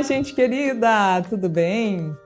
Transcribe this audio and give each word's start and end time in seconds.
Olá, 0.00 0.08
gente 0.08 0.32
querida, 0.32 1.20
tudo 1.28 1.46
bem? 1.46 2.16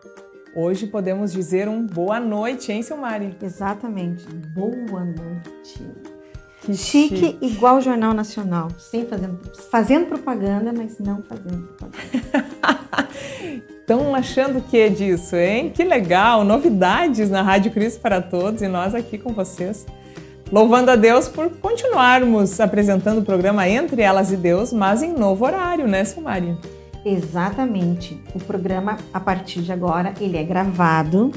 Hoje 0.54 0.87
podemos 0.87 1.33
dizer 1.33 1.69
um 1.69 1.85
boa 1.85 2.21
noite, 2.21 2.71
hein, 2.71 2.85
Silmari? 2.85 3.37
Exatamente, 3.43 4.24
boa 4.54 5.04
noite. 5.04 5.85
Que 6.60 6.72
Chique, 6.72 7.17
chique. 7.17 7.38
igual 7.45 7.81
Jornal 7.81 8.15
Nacional, 8.15 8.69
sem 8.79 9.04
fazendo, 9.04 9.40
fazendo 9.72 10.06
propaganda, 10.06 10.72
mas 10.72 11.01
não 11.01 11.21
fazendo 11.24 11.67
propaganda. 11.67 13.08
Estão 13.81 14.15
achando 14.15 14.61
o 14.61 14.63
que 14.63 14.88
disso, 14.88 15.35
hein? 15.35 15.72
Que 15.75 15.83
legal! 15.83 16.45
Novidades 16.45 17.29
na 17.29 17.43
Rádio 17.43 17.73
Cristo 17.73 18.01
para 18.01 18.23
Todos 18.23 18.62
e 18.62 18.69
nós 18.69 18.95
aqui 18.95 19.19
com 19.19 19.33
vocês. 19.33 19.84
Louvando 20.52 20.93
a 20.93 20.97
Deus 20.97 21.27
por 21.27 21.51
continuarmos 21.51 22.61
apresentando 22.61 23.19
o 23.19 23.25
programa 23.25 23.69
Entre 23.69 24.01
Elas 24.01 24.30
e 24.30 24.37
Deus, 24.37 24.73
mas 24.73 25.02
em 25.02 25.12
novo 25.12 25.45
horário, 25.45 25.88
né, 25.88 26.05
Silmari? 26.05 26.56
Exatamente. 27.05 28.21
O 28.35 28.39
programa, 28.39 28.97
a 29.12 29.21
partir 29.21 29.61
de 29.61 29.73
agora, 29.73 30.15
ele 30.21 30.37
é 30.37 30.43
gravado 30.43 31.31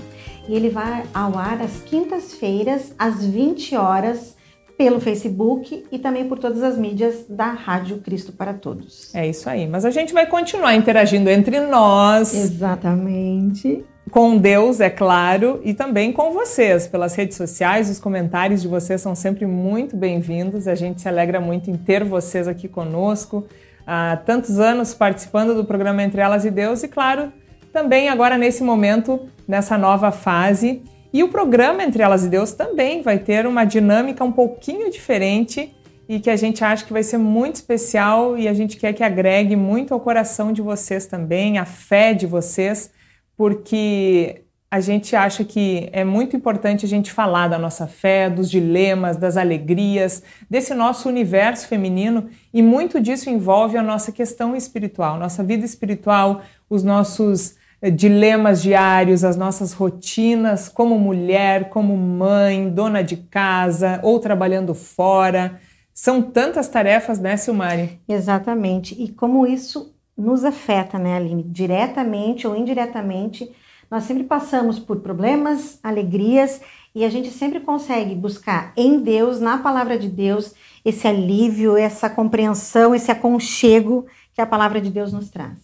e 0.47 0.55
ele 0.55 0.69
vai 0.69 1.03
ao 1.13 1.37
ar 1.37 1.61
às 1.61 1.81
quintas-feiras, 1.81 2.93
às 2.97 3.25
20 3.25 3.75
horas, 3.75 4.37
pelo 4.77 4.99
Facebook 4.99 5.85
e 5.91 5.97
também 5.97 6.27
por 6.27 6.37
todas 6.37 6.61
as 6.61 6.77
mídias 6.77 7.25
da 7.27 7.47
Rádio 7.47 7.97
Cristo 7.97 8.31
para 8.31 8.53
Todos. 8.53 9.13
É 9.13 9.27
isso 9.27 9.49
aí. 9.49 9.67
Mas 9.67 9.83
a 9.83 9.89
gente 9.89 10.13
vai 10.13 10.27
continuar 10.27 10.75
interagindo 10.75 11.29
entre 11.29 11.59
nós, 11.61 12.33
Exatamente. 12.33 13.83
com 14.11 14.37
Deus, 14.37 14.79
é 14.79 14.89
claro, 14.89 15.59
e 15.63 15.73
também 15.73 16.13
com 16.13 16.31
vocês 16.31 16.87
pelas 16.87 17.15
redes 17.15 17.35
sociais. 17.35 17.89
Os 17.89 17.99
comentários 17.99 18.61
de 18.61 18.67
vocês 18.67 19.01
são 19.01 19.15
sempre 19.15 19.47
muito 19.47 19.97
bem-vindos. 19.97 20.67
A 20.67 20.75
gente 20.75 21.01
se 21.01 21.09
alegra 21.09 21.41
muito 21.41 21.71
em 21.71 21.75
ter 21.75 22.03
vocês 22.03 22.47
aqui 22.47 22.67
conosco. 22.67 23.47
Há 23.89 24.17
tantos 24.17 24.59
anos 24.59 24.93
participando 24.93 25.55
do 25.55 25.63
programa 25.63 26.03
Entre 26.03 26.19
Elas 26.19 26.43
e 26.43 26.51
Deus, 26.51 26.83
e 26.83 26.89
claro, 26.89 27.31
também 27.71 28.09
agora 28.09 28.37
nesse 28.37 28.61
momento, 28.61 29.29
nessa 29.47 29.77
nova 29.77 30.11
fase. 30.11 30.81
E 31.13 31.23
o 31.23 31.29
programa 31.29 31.81
Entre 31.81 32.03
Elas 32.03 32.25
e 32.25 32.27
Deus 32.27 32.51
também 32.51 33.01
vai 33.01 33.17
ter 33.17 33.47
uma 33.47 33.63
dinâmica 33.63 34.25
um 34.25 34.31
pouquinho 34.31 34.91
diferente 34.91 35.73
e 36.09 36.19
que 36.19 36.29
a 36.29 36.35
gente 36.35 36.65
acha 36.65 36.85
que 36.85 36.91
vai 36.91 37.03
ser 37.03 37.17
muito 37.17 37.55
especial 37.55 38.37
e 38.37 38.47
a 38.47 38.53
gente 38.53 38.75
quer 38.75 38.91
que 38.91 39.03
agregue 39.03 39.55
muito 39.55 39.93
ao 39.93 40.01
coração 40.01 40.51
de 40.51 40.61
vocês 40.61 41.05
também, 41.05 41.57
a 41.57 41.65
fé 41.65 42.13
de 42.13 42.25
vocês, 42.25 42.91
porque 43.37 44.43
a 44.69 44.81
gente 44.81 45.15
acha 45.15 45.45
que 45.45 45.89
é 45.93 46.03
muito 46.03 46.35
importante 46.35 46.85
a 46.85 46.89
gente 46.89 47.11
falar 47.11 47.47
da 47.47 47.57
nossa 47.57 47.87
fé, 47.87 48.29
dos 48.29 48.51
dilemas, 48.51 49.15
das 49.15 49.37
alegrias, 49.37 50.21
desse 50.49 50.73
nosso 50.73 51.07
universo 51.07 51.67
feminino 51.67 52.29
e 52.53 52.61
muito 52.61 52.99
disso 52.99 53.29
envolve 53.29 53.77
a 53.77 53.83
nossa 53.83 54.11
questão 54.11 54.55
espiritual, 54.55 55.17
nossa 55.17 55.41
vida 55.41 55.63
espiritual, 55.63 56.41
os 56.69 56.83
nossos 56.83 57.55
eh, 57.81 57.89
dilemas 57.89 58.61
diários, 58.61 59.23
as 59.23 59.37
nossas 59.37 59.71
rotinas 59.71 60.67
como 60.67 60.99
mulher, 60.99 61.69
como 61.69 61.95
mãe, 61.95 62.69
dona 62.69 63.01
de 63.01 63.15
casa 63.15 64.01
ou 64.03 64.19
trabalhando 64.19 64.75
fora. 64.75 65.61
São 65.93 66.21
tantas 66.21 66.67
tarefas, 66.67 67.19
né, 67.19 67.37
Silmari? 67.37 68.01
Exatamente. 68.07 69.01
E 69.01 69.07
como 69.07 69.47
isso 69.47 69.95
nos 70.17 70.43
afeta, 70.43 70.99
né, 70.99 71.15
Aline? 71.15 71.43
Diretamente 71.43 72.45
ou 72.45 72.55
indiretamente, 72.55 73.49
nós 73.89 74.03
sempre 74.03 74.23
passamos 74.23 74.79
por 74.79 74.97
problemas, 74.97 75.79
alegrias 75.81 76.61
e 76.93 77.05
a 77.05 77.09
gente 77.09 77.29
sempre 77.29 77.59
consegue 77.59 78.15
buscar 78.15 78.73
em 78.75 78.99
Deus, 78.99 79.39
na 79.39 79.57
palavra 79.57 79.97
de 79.97 80.09
Deus, 80.09 80.53
esse 80.83 81.07
alívio, 81.07 81.77
essa 81.77 82.09
compreensão, 82.09 82.93
esse 82.93 83.11
aconchego 83.11 84.05
que 84.33 84.41
a 84.41 84.45
palavra 84.45 84.81
de 84.81 84.89
Deus 84.89 85.13
nos 85.13 85.29
traz. 85.29 85.57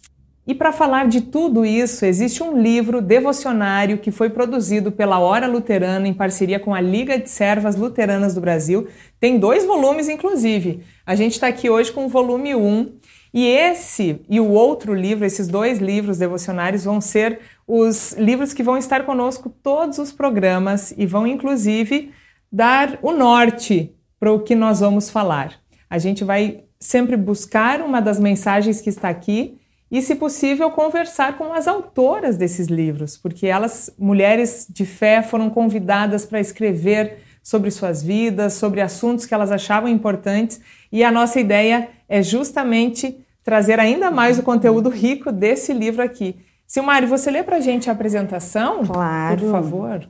E 0.45 0.53
para 0.53 0.73
falar 0.73 1.07
de 1.07 1.21
tudo 1.21 1.65
isso, 1.65 2.05
existe 2.05 2.43
um 2.43 2.61
livro 2.61 3.01
devocionário 3.01 3.97
que 3.97 4.11
foi 4.11 4.29
produzido 4.29 4.91
pela 4.91 5.17
Hora 5.17 5.47
Luterana 5.47 6.05
em 6.05 6.13
parceria 6.13 6.59
com 6.59 6.75
a 6.75 6.81
Liga 6.81 7.17
de 7.17 7.29
Servas 7.29 7.77
Luteranas 7.77 8.35
do 8.35 8.41
Brasil. 8.41 8.87
Tem 9.21 9.39
dois 9.39 9.65
volumes, 9.65 10.09
inclusive. 10.09 10.83
A 11.05 11.15
gente 11.15 11.33
está 11.33 11.47
aqui 11.47 11.69
hoje 11.69 11.93
com 11.93 12.05
o 12.05 12.09
volume 12.09 12.53
1. 12.53 12.91
E 13.33 13.47
esse 13.47 14.21
e 14.29 14.39
o 14.39 14.49
outro 14.49 14.93
livro, 14.93 15.25
esses 15.25 15.47
dois 15.47 15.79
livros 15.79 16.17
devocionários, 16.17 16.83
vão 16.83 16.99
ser 16.99 17.39
os 17.67 18.13
livros 18.13 18.53
que 18.53 18.63
vão 18.63 18.77
estar 18.77 19.05
conosco 19.05 19.49
todos 19.49 19.97
os 19.97 20.11
programas 20.11 20.93
e 20.97 21.05
vão, 21.05 21.25
inclusive, 21.25 22.11
dar 22.51 22.99
o 23.01 23.11
norte 23.11 23.95
para 24.19 24.31
o 24.31 24.39
que 24.39 24.55
nós 24.55 24.79
vamos 24.79 25.09
falar. 25.09 25.53
A 25.89 25.97
gente 25.97 26.23
vai 26.23 26.63
sempre 26.79 27.15
buscar 27.15 27.81
uma 27.81 28.01
das 28.01 28.19
mensagens 28.19 28.81
que 28.81 28.89
está 28.89 29.09
aqui 29.09 29.59
e, 29.89 30.01
se 30.01 30.15
possível, 30.15 30.71
conversar 30.71 31.37
com 31.37 31.53
as 31.53 31.67
autoras 31.67 32.35
desses 32.35 32.67
livros, 32.67 33.15
porque 33.15 33.47
elas, 33.47 33.93
mulheres 33.97 34.67
de 34.69 34.85
fé, 34.85 35.21
foram 35.21 35.49
convidadas 35.49 36.25
para 36.25 36.39
escrever 36.39 37.19
sobre 37.43 37.69
suas 37.69 38.01
vidas, 38.01 38.53
sobre 38.53 38.81
assuntos 38.81 39.25
que 39.25 39.33
elas 39.33 39.51
achavam 39.51 39.89
importantes, 39.89 40.59
e 40.91 41.03
a 41.03 41.11
nossa 41.11 41.39
ideia 41.39 41.89
é 42.07 42.23
justamente 42.23 43.23
trazer 43.43 43.79
ainda 43.79 44.09
mais 44.09 44.39
o 44.39 44.43
conteúdo 44.43 44.89
rico 44.89 45.31
desse 45.31 45.73
livro 45.73 46.01
aqui. 46.01 46.37
Silmari, 46.73 47.05
você 47.05 47.29
lê 47.29 47.43
para 47.43 47.57
a 47.57 47.59
gente 47.59 47.87
a 47.87 47.93
apresentação? 47.93 48.83
Claro. 48.83 49.41
Por 49.41 49.51
favor. 49.51 50.09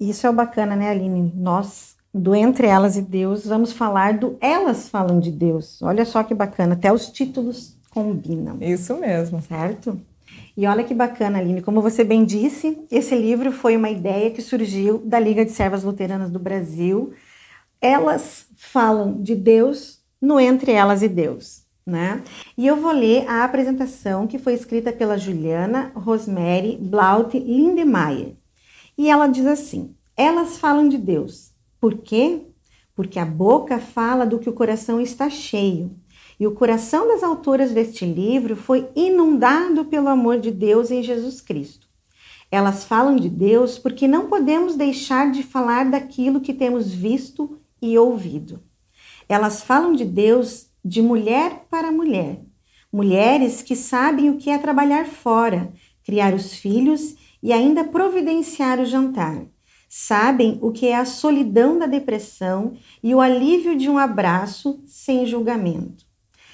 Isso 0.00 0.26
é 0.26 0.30
o 0.30 0.32
bacana, 0.32 0.74
né, 0.74 0.88
Aline? 0.88 1.30
Nós, 1.36 1.96
do 2.14 2.34
Entre 2.34 2.66
Elas 2.66 2.96
e 2.96 3.02
Deus, 3.02 3.44
vamos 3.44 3.74
falar 3.74 4.16
do 4.16 4.38
Elas 4.40 4.88
Falam 4.88 5.20
de 5.20 5.30
Deus. 5.30 5.82
Olha 5.82 6.06
só 6.06 6.22
que 6.22 6.32
bacana, 6.32 6.72
até 6.72 6.90
os 6.90 7.10
títulos 7.10 7.76
combinam. 7.90 8.56
Isso 8.58 8.96
mesmo. 8.96 9.42
Certo? 9.42 10.00
E 10.56 10.66
olha 10.66 10.82
que 10.82 10.94
bacana, 10.94 11.40
Aline. 11.40 11.60
Como 11.60 11.82
você 11.82 12.02
bem 12.02 12.24
disse, 12.24 12.82
esse 12.90 13.14
livro 13.14 13.52
foi 13.52 13.76
uma 13.76 13.90
ideia 13.90 14.30
que 14.30 14.40
surgiu 14.40 15.02
da 15.04 15.20
Liga 15.20 15.44
de 15.44 15.50
Servas 15.50 15.84
Luteranas 15.84 16.30
do 16.30 16.38
Brasil. 16.38 17.12
Elas 17.82 18.46
falam 18.56 19.20
de 19.20 19.34
Deus 19.34 19.98
no 20.22 20.40
Entre 20.40 20.72
Elas 20.72 21.02
e 21.02 21.08
Deus. 21.08 21.67
Né? 21.88 22.22
E 22.54 22.66
eu 22.66 22.76
vou 22.76 22.92
ler 22.92 23.26
a 23.26 23.44
apresentação 23.44 24.26
que 24.26 24.38
foi 24.38 24.52
escrita 24.52 24.92
pela 24.92 25.16
Juliana 25.16 25.90
Rosemary 25.94 26.76
Blaut 26.78 27.38
Lindemeyer. 27.38 28.34
E 28.98 29.08
ela 29.08 29.26
diz 29.26 29.46
assim: 29.46 29.94
Elas 30.14 30.58
falam 30.58 30.86
de 30.86 30.98
Deus. 30.98 31.54
Por 31.80 31.96
quê? 31.96 32.42
Porque 32.94 33.18
a 33.18 33.24
boca 33.24 33.78
fala 33.78 34.26
do 34.26 34.38
que 34.38 34.50
o 34.50 34.52
coração 34.52 35.00
está 35.00 35.30
cheio. 35.30 35.96
E 36.38 36.46
o 36.46 36.52
coração 36.52 37.08
das 37.08 37.22
autoras 37.22 37.72
deste 37.72 38.04
livro 38.04 38.54
foi 38.54 38.86
inundado 38.94 39.86
pelo 39.86 40.08
amor 40.08 40.38
de 40.38 40.50
Deus 40.50 40.90
em 40.90 41.02
Jesus 41.02 41.40
Cristo. 41.40 41.88
Elas 42.50 42.84
falam 42.84 43.16
de 43.16 43.30
Deus 43.30 43.78
porque 43.78 44.06
não 44.06 44.28
podemos 44.28 44.76
deixar 44.76 45.32
de 45.32 45.42
falar 45.42 45.88
daquilo 45.88 46.42
que 46.42 46.52
temos 46.52 46.92
visto 46.92 47.58
e 47.80 47.96
ouvido. 47.96 48.60
Elas 49.26 49.62
falam 49.62 49.94
de 49.94 50.04
Deus 50.04 50.67
de 50.88 51.02
mulher 51.02 51.66
para 51.70 51.92
mulher. 51.92 52.40
Mulheres 52.90 53.60
que 53.60 53.76
sabem 53.76 54.30
o 54.30 54.38
que 54.38 54.48
é 54.48 54.56
trabalhar 54.56 55.04
fora, 55.04 55.70
criar 56.02 56.32
os 56.32 56.54
filhos 56.54 57.14
e 57.42 57.52
ainda 57.52 57.84
providenciar 57.84 58.80
o 58.80 58.86
jantar. 58.86 59.44
Sabem 59.86 60.58
o 60.62 60.72
que 60.72 60.86
é 60.86 60.96
a 60.96 61.04
solidão 61.04 61.78
da 61.78 61.84
depressão 61.84 62.72
e 63.02 63.14
o 63.14 63.20
alívio 63.20 63.76
de 63.76 63.90
um 63.90 63.98
abraço 63.98 64.82
sem 64.86 65.26
julgamento. 65.26 66.06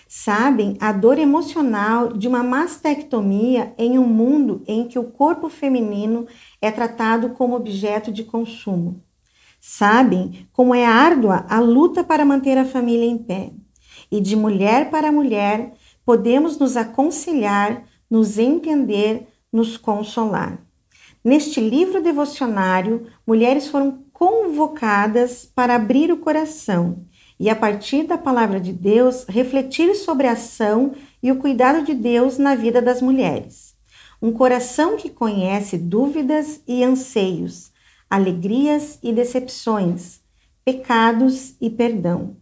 Sabem 0.08 0.76
a 0.80 0.90
dor 0.90 1.18
emocional 1.18 2.12
de 2.12 2.26
uma 2.26 2.42
mastectomia 2.42 3.72
em 3.78 3.98
um 3.98 4.06
mundo 4.06 4.62
em 4.66 4.88
que 4.88 4.98
o 4.98 5.04
corpo 5.04 5.48
feminino 5.48 6.26
é 6.60 6.72
tratado 6.72 7.30
como 7.30 7.54
objeto 7.54 8.12
de 8.12 8.24
consumo. 8.24 9.00
Sabem 9.60 10.48
como 10.52 10.74
é 10.74 10.84
árdua 10.84 11.46
a 11.48 11.60
luta 11.60 12.02
para 12.02 12.24
manter 12.24 12.58
a 12.58 12.64
família 12.64 13.06
em 13.06 13.18
pé 13.18 13.52
e 14.10 14.20
de 14.20 14.36
mulher 14.36 14.90
para 14.90 15.12
mulher 15.12 15.72
podemos 16.04 16.58
nos 16.58 16.76
aconselhar, 16.76 17.84
nos 18.10 18.38
entender, 18.38 19.26
nos 19.52 19.76
consolar. 19.76 20.58
Neste 21.24 21.60
livro 21.60 22.02
devocionário, 22.02 23.06
mulheres 23.26 23.68
foram 23.68 24.04
convocadas 24.12 25.50
para 25.54 25.74
abrir 25.74 26.12
o 26.12 26.18
coração 26.18 27.06
e, 27.40 27.48
a 27.48 27.56
partir 27.56 28.04
da 28.04 28.18
palavra 28.18 28.60
de 28.60 28.72
Deus, 28.72 29.24
refletir 29.26 29.94
sobre 29.94 30.26
a 30.26 30.32
ação 30.32 30.92
e 31.22 31.32
o 31.32 31.36
cuidado 31.36 31.82
de 31.82 31.94
Deus 31.94 32.36
na 32.36 32.54
vida 32.54 32.82
das 32.82 33.00
mulheres. 33.00 33.74
Um 34.20 34.32
coração 34.32 34.96
que 34.96 35.08
conhece 35.08 35.78
dúvidas 35.78 36.60
e 36.68 36.84
anseios, 36.84 37.72
alegrias 38.08 38.98
e 39.02 39.12
decepções, 39.12 40.20
pecados 40.64 41.56
e 41.60 41.70
perdão 41.70 42.36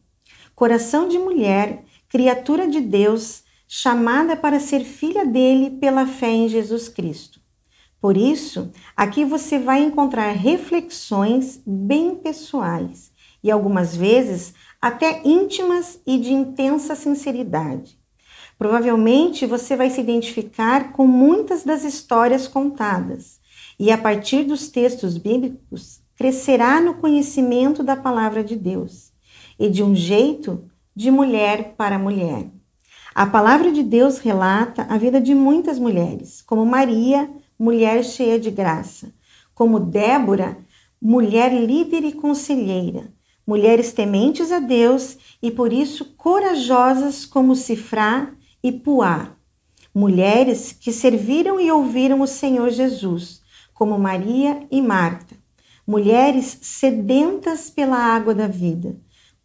coração 0.54 1.08
de 1.08 1.18
mulher, 1.18 1.84
criatura 2.08 2.68
de 2.68 2.80
Deus, 2.80 3.42
chamada 3.66 4.36
para 4.36 4.60
ser 4.60 4.84
filha 4.84 5.24
dele 5.24 5.70
pela 5.70 6.06
fé 6.06 6.30
em 6.30 6.48
Jesus 6.48 6.88
Cristo. 6.88 7.40
Por 7.98 8.16
isso, 8.16 8.70
aqui 8.96 9.24
você 9.24 9.58
vai 9.58 9.82
encontrar 9.82 10.30
reflexões 10.32 11.62
bem 11.64 12.16
pessoais 12.16 13.12
e 13.42 13.50
algumas 13.50 13.96
vezes 13.96 14.52
até 14.80 15.22
íntimas 15.24 16.00
e 16.06 16.18
de 16.18 16.32
intensa 16.32 16.94
sinceridade. 16.94 17.98
Provavelmente 18.58 19.46
você 19.46 19.74
vai 19.74 19.88
se 19.88 20.00
identificar 20.00 20.92
com 20.92 21.06
muitas 21.06 21.64
das 21.64 21.84
histórias 21.84 22.46
contadas 22.46 23.40
e, 23.78 23.90
a 23.90 23.96
partir 23.96 24.44
dos 24.44 24.68
textos 24.68 25.16
bíblicos, 25.16 26.00
crescerá 26.14 26.80
no 26.80 26.94
conhecimento 26.94 27.82
da 27.82 27.96
palavra 27.96 28.44
de 28.44 28.54
Deus 28.54 29.11
e 29.62 29.70
de 29.70 29.80
um 29.80 29.94
jeito 29.94 30.64
de 30.94 31.08
mulher 31.08 31.74
para 31.76 31.96
mulher. 31.96 32.50
A 33.14 33.24
palavra 33.24 33.70
de 33.70 33.84
Deus 33.84 34.18
relata 34.18 34.84
a 34.90 34.98
vida 34.98 35.20
de 35.20 35.36
muitas 35.36 35.78
mulheres, 35.78 36.42
como 36.42 36.66
Maria, 36.66 37.30
mulher 37.56 38.02
cheia 38.02 38.40
de 38.40 38.50
graça, 38.50 39.14
como 39.54 39.78
Débora, 39.78 40.58
mulher 41.00 41.52
líder 41.52 42.02
e 42.04 42.12
conselheira, 42.12 43.12
mulheres 43.46 43.92
tementes 43.92 44.50
a 44.50 44.58
Deus 44.58 45.16
e 45.40 45.48
por 45.48 45.72
isso 45.72 46.06
corajosas 46.16 47.24
como 47.24 47.54
Cifrá 47.54 48.32
e 48.64 48.72
Puá, 48.72 49.36
mulheres 49.94 50.72
que 50.72 50.90
serviram 50.90 51.60
e 51.60 51.70
ouviram 51.70 52.20
o 52.20 52.26
Senhor 52.26 52.70
Jesus, 52.70 53.42
como 53.72 53.96
Maria 53.96 54.66
e 54.72 54.82
Marta, 54.82 55.36
mulheres 55.86 56.58
sedentas 56.62 57.70
pela 57.70 57.96
água 57.96 58.34
da 58.34 58.48
vida, 58.48 58.96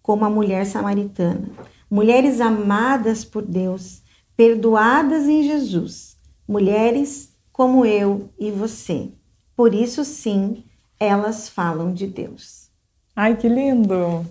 como 0.07 0.23
a 0.23 0.29
mulher 0.29 0.65
samaritana, 0.65 1.49
mulheres 1.91 2.39
amadas 2.39 3.25
por 3.25 3.41
Deus, 3.41 4.01
perdoadas 4.37 5.27
em 5.27 5.43
Jesus, 5.43 6.15
mulheres 6.47 7.35
como 7.51 7.85
eu 7.85 8.29
e 8.39 8.49
você. 8.49 9.11
Por 9.53 9.73
isso, 9.73 10.05
sim, 10.05 10.63
elas 10.97 11.49
falam 11.49 11.93
de 11.93 12.07
Deus. 12.07 12.69
Ai, 13.13 13.35
que 13.35 13.49
lindo! 13.49 14.25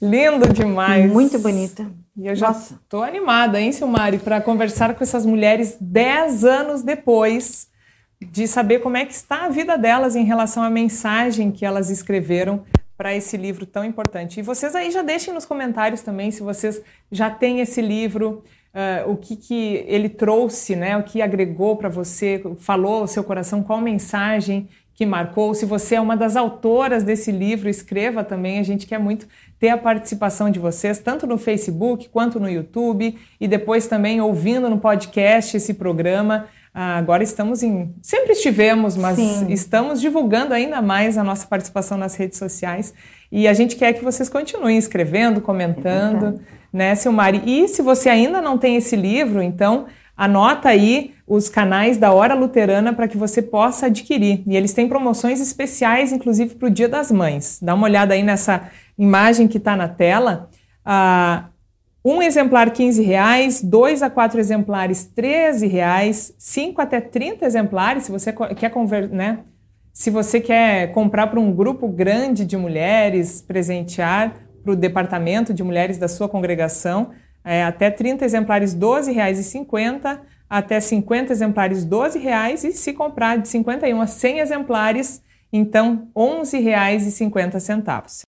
Lindo 0.00 0.52
demais! 0.52 1.10
Muito 1.10 1.40
bonita. 1.40 1.84
E 2.16 2.28
eu 2.28 2.36
já 2.36 2.52
estou 2.52 3.02
animada, 3.02 3.60
hein, 3.60 3.72
Silmari, 3.72 4.18
para 4.18 4.40
conversar 4.40 4.94
com 4.94 5.02
essas 5.02 5.26
mulheres 5.26 5.76
dez 5.80 6.44
anos 6.44 6.84
depois 6.84 7.66
de 8.20 8.46
saber 8.46 8.78
como 8.78 8.96
é 8.96 9.04
que 9.04 9.12
está 9.12 9.46
a 9.46 9.48
vida 9.48 9.76
delas 9.76 10.14
em 10.14 10.24
relação 10.24 10.62
à 10.62 10.70
mensagem 10.70 11.50
que 11.50 11.66
elas 11.66 11.90
escreveram 11.90 12.64
para 12.98 13.14
esse 13.14 13.36
livro 13.36 13.64
tão 13.64 13.84
importante. 13.84 14.40
E 14.40 14.42
vocês 14.42 14.74
aí 14.74 14.90
já 14.90 15.02
deixem 15.02 15.32
nos 15.32 15.46
comentários 15.46 16.02
também 16.02 16.32
se 16.32 16.42
vocês 16.42 16.82
já 17.12 17.30
têm 17.30 17.60
esse 17.60 17.80
livro, 17.80 18.42
uh, 18.74 19.08
o 19.08 19.16
que, 19.16 19.36
que 19.36 19.84
ele 19.86 20.08
trouxe, 20.08 20.74
né, 20.74 20.96
o 20.96 21.04
que 21.04 21.22
agregou 21.22 21.76
para 21.76 21.88
você, 21.88 22.42
falou 22.58 23.02
ao 23.02 23.06
seu 23.06 23.22
coração, 23.22 23.62
qual 23.62 23.80
mensagem 23.80 24.68
que 24.94 25.06
marcou. 25.06 25.54
Se 25.54 25.64
você 25.64 25.94
é 25.94 26.00
uma 26.00 26.16
das 26.16 26.34
autoras 26.34 27.04
desse 27.04 27.30
livro, 27.30 27.68
escreva 27.68 28.24
também. 28.24 28.58
A 28.58 28.64
gente 28.64 28.84
quer 28.84 28.98
muito 28.98 29.28
ter 29.56 29.68
a 29.68 29.78
participação 29.78 30.50
de 30.50 30.58
vocês, 30.58 30.98
tanto 30.98 31.24
no 31.24 31.38
Facebook 31.38 32.08
quanto 32.08 32.40
no 32.40 32.50
YouTube, 32.50 33.16
e 33.40 33.46
depois 33.46 33.86
também 33.86 34.20
ouvindo 34.20 34.68
no 34.68 34.78
podcast 34.80 35.56
esse 35.56 35.74
programa. 35.74 36.48
Ah, 36.80 36.96
agora 36.96 37.24
estamos 37.24 37.60
em. 37.64 37.92
Sempre 38.00 38.34
estivemos, 38.34 38.96
mas 38.96 39.16
Sim. 39.16 39.48
estamos 39.48 40.00
divulgando 40.00 40.54
ainda 40.54 40.80
mais 40.80 41.18
a 41.18 41.24
nossa 41.24 41.44
participação 41.44 41.98
nas 41.98 42.14
redes 42.14 42.38
sociais. 42.38 42.94
E 43.32 43.48
a 43.48 43.52
gente 43.52 43.74
quer 43.74 43.94
que 43.94 44.04
vocês 44.04 44.28
continuem 44.28 44.78
escrevendo, 44.78 45.40
comentando, 45.40 46.40
é 46.40 46.56
né, 46.72 46.94
Silmari? 46.94 47.42
E 47.44 47.66
se 47.66 47.82
você 47.82 48.08
ainda 48.08 48.40
não 48.40 48.56
tem 48.56 48.76
esse 48.76 48.94
livro, 48.94 49.42
então 49.42 49.86
anota 50.16 50.68
aí 50.68 51.14
os 51.26 51.48
canais 51.48 51.96
da 51.96 52.12
Hora 52.12 52.34
Luterana 52.34 52.92
para 52.92 53.08
que 53.08 53.16
você 53.16 53.42
possa 53.42 53.86
adquirir. 53.86 54.44
E 54.46 54.56
eles 54.56 54.72
têm 54.72 54.88
promoções 54.88 55.40
especiais, 55.40 56.12
inclusive 56.12 56.54
para 56.54 56.68
o 56.68 56.70
Dia 56.70 56.88
das 56.88 57.10
Mães. 57.10 57.58
Dá 57.60 57.74
uma 57.74 57.88
olhada 57.88 58.14
aí 58.14 58.22
nessa 58.22 58.70
imagem 58.96 59.48
que 59.48 59.58
está 59.58 59.74
na 59.74 59.88
tela. 59.88 60.48
Ah, 60.84 61.46
um 62.10 62.22
exemplar 62.22 62.70
15 62.70 63.02
reais, 63.02 63.62
dois 63.62 64.02
a 64.02 64.08
quatro 64.08 64.40
exemplares 64.40 65.04
13 65.04 65.66
reais, 65.66 66.34
cinco 66.38 66.80
até 66.80 67.02
30 67.02 67.44
exemplares, 67.44 68.04
se 68.04 68.10
você 68.10 68.32
quer 68.32 68.70
conver, 68.70 69.10
né? 69.10 69.40
Se 69.92 70.08
você 70.08 70.40
quer 70.40 70.90
comprar 70.92 71.26
para 71.26 71.38
um 71.38 71.52
grupo 71.52 71.86
grande 71.86 72.46
de 72.46 72.56
mulheres, 72.56 73.42
presentear 73.42 74.36
para 74.64 74.72
o 74.72 74.76
departamento 74.76 75.52
de 75.52 75.62
mulheres 75.62 75.98
da 75.98 76.08
sua 76.08 76.30
congregação, 76.30 77.10
é, 77.44 77.62
até 77.62 77.90
30 77.90 78.24
exemplares 78.24 78.72
R$ 78.72 78.80
12,50, 78.80 80.18
até 80.48 80.80
50 80.80 81.30
exemplares 81.30 81.84
R$ 81.84 81.90
12,00 81.90 82.64
e 82.64 82.72
se 82.72 82.94
comprar 82.94 83.36
de 83.36 83.48
51 83.48 84.00
a 84.00 84.06
100 84.06 84.38
exemplares, 84.38 85.22
então 85.52 86.08
R$ 86.16 86.22
11,50. 86.42 88.22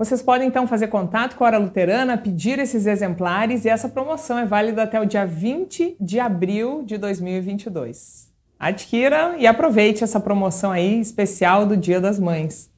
Vocês 0.00 0.22
podem 0.22 0.48
então 0.48 0.66
fazer 0.66 0.86
contato 0.86 1.36
com 1.36 1.44
a 1.44 1.48
Hora 1.48 1.58
Luterana, 1.58 2.16
pedir 2.16 2.58
esses 2.58 2.86
exemplares 2.86 3.66
e 3.66 3.68
essa 3.68 3.86
promoção 3.86 4.38
é 4.38 4.46
válida 4.46 4.82
até 4.82 4.98
o 4.98 5.04
dia 5.04 5.26
20 5.26 5.98
de 6.00 6.18
abril 6.18 6.82
de 6.86 6.96
2022. 6.96 8.30
Adquira 8.58 9.36
e 9.36 9.46
aproveite 9.46 10.02
essa 10.02 10.18
promoção 10.18 10.72
aí 10.72 10.98
especial 10.98 11.66
do 11.66 11.76
Dia 11.76 12.00
das 12.00 12.18
Mães. 12.18 12.70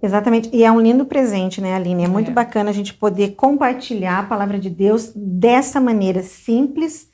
Exatamente, 0.00 0.48
e 0.52 0.62
é 0.62 0.70
um 0.70 0.80
lindo 0.80 1.04
presente, 1.04 1.60
né, 1.60 1.74
Aline? 1.74 2.04
É 2.04 2.08
muito 2.08 2.30
é. 2.30 2.34
bacana 2.34 2.70
a 2.70 2.72
gente 2.72 2.94
poder 2.94 3.34
compartilhar 3.34 4.20
a 4.20 4.24
palavra 4.24 4.56
de 4.56 4.70
Deus 4.70 5.12
dessa 5.12 5.80
maneira 5.80 6.22
simples 6.22 7.08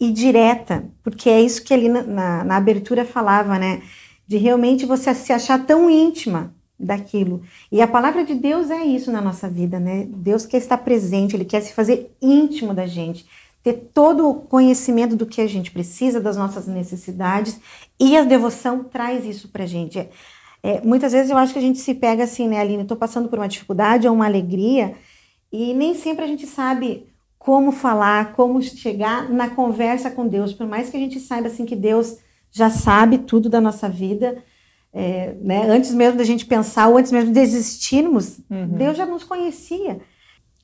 e 0.00 0.10
direta, 0.10 0.86
porque 1.04 1.30
é 1.30 1.40
isso 1.40 1.62
que 1.62 1.72
ali 1.72 1.88
na, 1.88 2.02
na, 2.02 2.44
na 2.44 2.56
abertura 2.56 3.04
falava, 3.04 3.60
né? 3.60 3.80
De 4.26 4.38
realmente 4.38 4.84
você 4.84 5.14
se 5.14 5.32
achar 5.32 5.64
tão 5.64 5.88
íntima 5.88 6.52
daquilo. 6.82 7.42
E 7.70 7.80
a 7.80 7.86
palavra 7.86 8.24
de 8.24 8.34
Deus 8.34 8.70
é 8.70 8.84
isso 8.84 9.12
na 9.12 9.20
nossa 9.20 9.48
vida, 9.48 9.78
né? 9.78 10.06
Deus 10.08 10.44
quer 10.44 10.58
estar 10.58 10.78
presente, 10.78 11.36
ele 11.36 11.44
quer 11.44 11.60
se 11.60 11.72
fazer 11.72 12.10
íntimo 12.20 12.74
da 12.74 12.86
gente, 12.86 13.24
ter 13.62 13.90
todo 13.94 14.28
o 14.28 14.34
conhecimento 14.34 15.14
do 15.14 15.24
que 15.24 15.40
a 15.40 15.46
gente 15.46 15.70
precisa, 15.70 16.20
das 16.20 16.36
nossas 16.36 16.66
necessidades, 16.66 17.60
e 17.98 18.16
a 18.16 18.24
devoção 18.24 18.84
traz 18.84 19.24
isso 19.24 19.48
pra 19.48 19.64
gente. 19.64 19.98
É, 19.98 20.08
é, 20.62 20.80
muitas 20.80 21.12
vezes 21.12 21.30
eu 21.30 21.38
acho 21.38 21.52
que 21.52 21.58
a 21.58 21.62
gente 21.62 21.78
se 21.78 21.94
pega 21.94 22.24
assim, 22.24 22.48
né, 22.48 22.60
Aline? 22.60 22.82
Estou 22.82 22.96
passando 22.96 23.28
por 23.28 23.38
uma 23.38 23.48
dificuldade 23.48 24.08
ou 24.08 24.14
uma 24.14 24.26
alegria, 24.26 24.94
e 25.52 25.72
nem 25.74 25.94
sempre 25.94 26.24
a 26.24 26.28
gente 26.28 26.46
sabe 26.46 27.06
como 27.38 27.72
falar, 27.72 28.32
como 28.34 28.62
chegar 28.62 29.28
na 29.28 29.50
conversa 29.50 30.10
com 30.10 30.26
Deus, 30.26 30.52
por 30.52 30.66
mais 30.66 30.90
que 30.90 30.96
a 30.96 31.00
gente 31.00 31.20
saiba 31.20 31.48
assim 31.48 31.66
que 31.66 31.76
Deus 31.76 32.18
já 32.50 32.70
sabe 32.70 33.18
tudo 33.18 33.48
da 33.48 33.60
nossa 33.60 33.88
vida, 33.88 34.42
é, 34.92 35.34
né? 35.40 35.66
Antes 35.68 35.92
mesmo 35.92 36.18
da 36.18 36.24
gente 36.24 36.44
pensar, 36.44 36.88
ou 36.88 36.98
antes 36.98 37.12
mesmo 37.12 37.32
de 37.32 37.40
existirmos, 37.40 38.38
uhum. 38.50 38.76
Deus 38.76 38.96
já 38.96 39.06
nos 39.06 39.24
conhecia. 39.24 40.00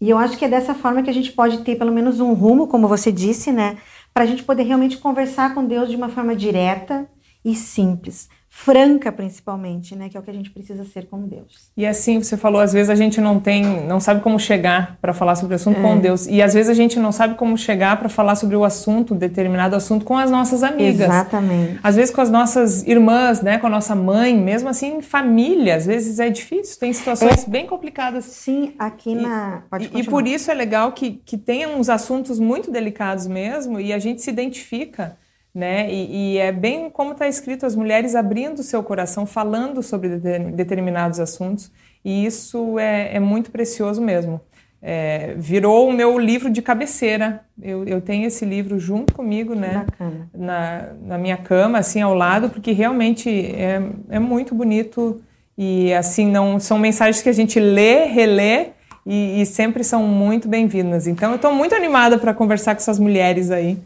E 0.01 0.09
eu 0.11 0.19
acho 0.19 0.37
que 0.37 0.45
é 0.45 0.49
dessa 0.49 0.75
forma 0.75 1.03
que 1.03 1.11
a 1.11 1.15
gente 1.15 1.33
pode 1.33 1.59
ter 1.59 1.77
pelo 1.77 1.93
menos 1.93 2.21
um 2.21 2.33
rumo, 2.33 2.69
como 2.69 2.87
você 2.87 3.11
disse, 3.11 3.51
né? 3.51 3.79
Para 4.13 4.25
a 4.25 4.27
gente 4.27 4.43
poder 4.43 4.65
realmente 4.65 4.99
conversar 4.99 5.55
com 5.55 5.65
Deus 5.65 5.89
de 5.89 5.97
uma 5.97 6.09
forma 6.09 6.37
direta 6.37 7.09
e 7.45 7.55
simples 7.55 8.29
franca 8.65 9.13
principalmente, 9.13 9.95
né, 9.95 10.09
que 10.09 10.17
é 10.17 10.21
o 10.21 10.23
que 10.23 10.31
a 10.31 10.35
gente 10.35 10.51
precisa 10.51 10.85
ser 10.85 11.07
com 11.07 11.23
Deus. 11.23 11.71
E 11.77 11.87
assim, 11.87 12.21
você 12.21 12.37
falou, 12.37 12.61
às 12.61 12.73
vezes 12.73 12.91
a 12.91 12.97
gente 12.97 13.21
não 13.21 13.39
tem, 13.39 13.65
não 13.87 14.01
sabe 14.01 14.21
como 14.21 14.39
chegar 14.39 14.99
para 15.01 15.15
falar 15.15 15.37
sobre 15.37 15.55
o 15.55 15.57
assunto 15.57 15.79
é. 15.79 15.83
com 15.83 15.97
Deus, 15.97 16.27
e 16.27 16.43
às 16.43 16.55
vezes 16.55 16.69
a 16.69 16.75
gente 16.75 16.99
não 16.99 17.13
sabe 17.13 17.37
como 17.37 17.57
chegar 17.57 17.97
para 17.99 18.09
falar 18.09 18.35
sobre 18.35 18.57
o 18.57 18.65
assunto, 18.65 19.15
determinado 19.15 19.77
assunto 19.77 20.05
com 20.05 20.19
as 20.19 20.29
nossas 20.29 20.65
amigas. 20.65 21.09
Exatamente. 21.09 21.79
Às 21.83 21.95
vezes 21.95 22.13
com 22.13 22.21
as 22.21 22.31
nossas 22.31 22.85
irmãs, 22.85 23.41
né, 23.41 23.59
com 23.59 23.69
a 23.69 23.71
nossa 23.71 23.95
mãe, 23.95 24.37
mesmo 24.37 24.69
assim, 24.69 25.01
família, 25.01 25.77
às 25.77 25.87
vezes 25.87 26.19
é 26.19 26.29
difícil, 26.29 26.81
tem 26.81 26.93
situações 26.93 27.47
é. 27.47 27.51
bem 27.51 27.65
complicadas. 27.65 28.25
Sim, 28.25 28.75
aqui 28.77 29.15
na 29.15 29.63
Pode 29.71 29.89
e, 29.95 30.01
e 30.01 30.05
por 30.05 30.27
isso 30.27 30.51
é 30.51 30.55
legal 30.55 30.93
que 30.93 31.23
que 31.25 31.39
tenha 31.39 31.69
uns 31.69 31.89
assuntos 31.89 32.41
muito 32.41 32.71
delicados 32.71 33.27
mesmo 33.27 33.79
e 33.79 33.93
a 33.93 33.99
gente 33.99 34.21
se 34.21 34.31
identifica 34.31 35.17
né? 35.59 35.93
E, 35.93 36.35
e, 36.35 36.39
é 36.39 36.53
bem 36.53 36.89
como 36.89 37.11
está 37.11 37.27
escrito, 37.27 37.67
as 37.67 37.75
mulheres 37.75 38.15
abrindo 38.15 38.63
seu 38.63 38.81
coração, 38.81 39.27
falando 39.27 39.83
sobre 39.83 40.09
determinados 40.53 41.19
assuntos, 41.19 41.73
e 42.05 42.25
isso 42.25 42.79
é, 42.79 43.17
é 43.17 43.19
muito 43.19 43.51
precioso 43.51 44.01
mesmo. 44.01 44.41
É, 44.81 45.35
virou 45.37 45.89
o 45.89 45.93
meu 45.93 46.17
livro 46.17 46.49
de 46.49 46.63
cabeceira. 46.63 47.41
Eu, 47.61 47.85
eu, 47.85 48.01
tenho 48.01 48.29
esse 48.29 48.45
livro 48.45 48.79
junto 48.79 49.13
comigo, 49.13 49.53
né? 49.57 49.85
Na, 50.33 50.91
na, 51.03 51.19
minha 51.19 51.37
cama, 51.37 51.79
assim, 51.79 52.01
ao 52.01 52.15
lado, 52.15 52.49
porque 52.51 52.71
realmente 52.71 53.29
é, 53.29 53.83
é 54.11 54.21
muito 54.21 54.55
bonito 54.55 55.21
e 55.57 55.93
assim 55.93 56.31
não 56.31 56.61
são 56.61 56.79
mensagens 56.79 57.21
que 57.21 57.29
a 57.29 57.33
gente 57.33 57.59
lê, 57.59 58.05
relê 58.05 58.69
e, 59.05 59.43
e 59.43 59.47
sempre 59.47 59.83
são 59.83 60.05
muito 60.05 60.47
bem-vindas. 60.47 61.09
Então, 61.09 61.31
eu 61.31 61.37
estou 61.37 61.53
muito 61.53 61.75
animada 61.75 62.17
para 62.17 62.33
conversar 62.33 62.77
com 62.77 62.81
essas 62.81 63.01
mulheres 63.01 63.51
aí. 63.51 63.77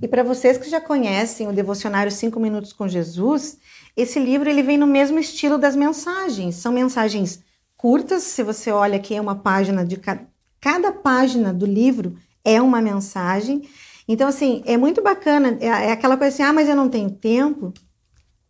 E 0.00 0.08
para 0.08 0.22
vocês 0.22 0.58
que 0.58 0.68
já 0.68 0.80
conhecem 0.80 1.48
o 1.48 1.52
devocionário 1.52 2.10
5 2.10 2.38
minutos 2.40 2.72
com 2.72 2.88
Jesus, 2.88 3.58
esse 3.96 4.18
livro 4.18 4.48
ele 4.48 4.62
vem 4.62 4.76
no 4.76 4.86
mesmo 4.86 5.18
estilo 5.18 5.58
das 5.58 5.76
mensagens. 5.76 6.56
São 6.56 6.72
mensagens 6.72 7.42
curtas, 7.76 8.22
se 8.22 8.42
você 8.42 8.70
olha 8.70 8.96
aqui 8.96 9.14
é 9.14 9.20
uma 9.20 9.36
página 9.36 9.84
de 9.84 9.96
cada, 9.96 10.26
cada 10.60 10.92
página 10.92 11.52
do 11.52 11.66
livro 11.66 12.16
é 12.44 12.60
uma 12.60 12.80
mensagem. 12.80 13.62
Então 14.06 14.28
assim, 14.28 14.62
é 14.66 14.76
muito 14.76 15.02
bacana, 15.02 15.56
é, 15.60 15.66
é 15.66 15.92
aquela 15.92 16.16
coisa 16.16 16.32
assim: 16.32 16.42
"Ah, 16.42 16.52
mas 16.52 16.68
eu 16.68 16.76
não 16.76 16.88
tenho 16.88 17.10
tempo". 17.10 17.72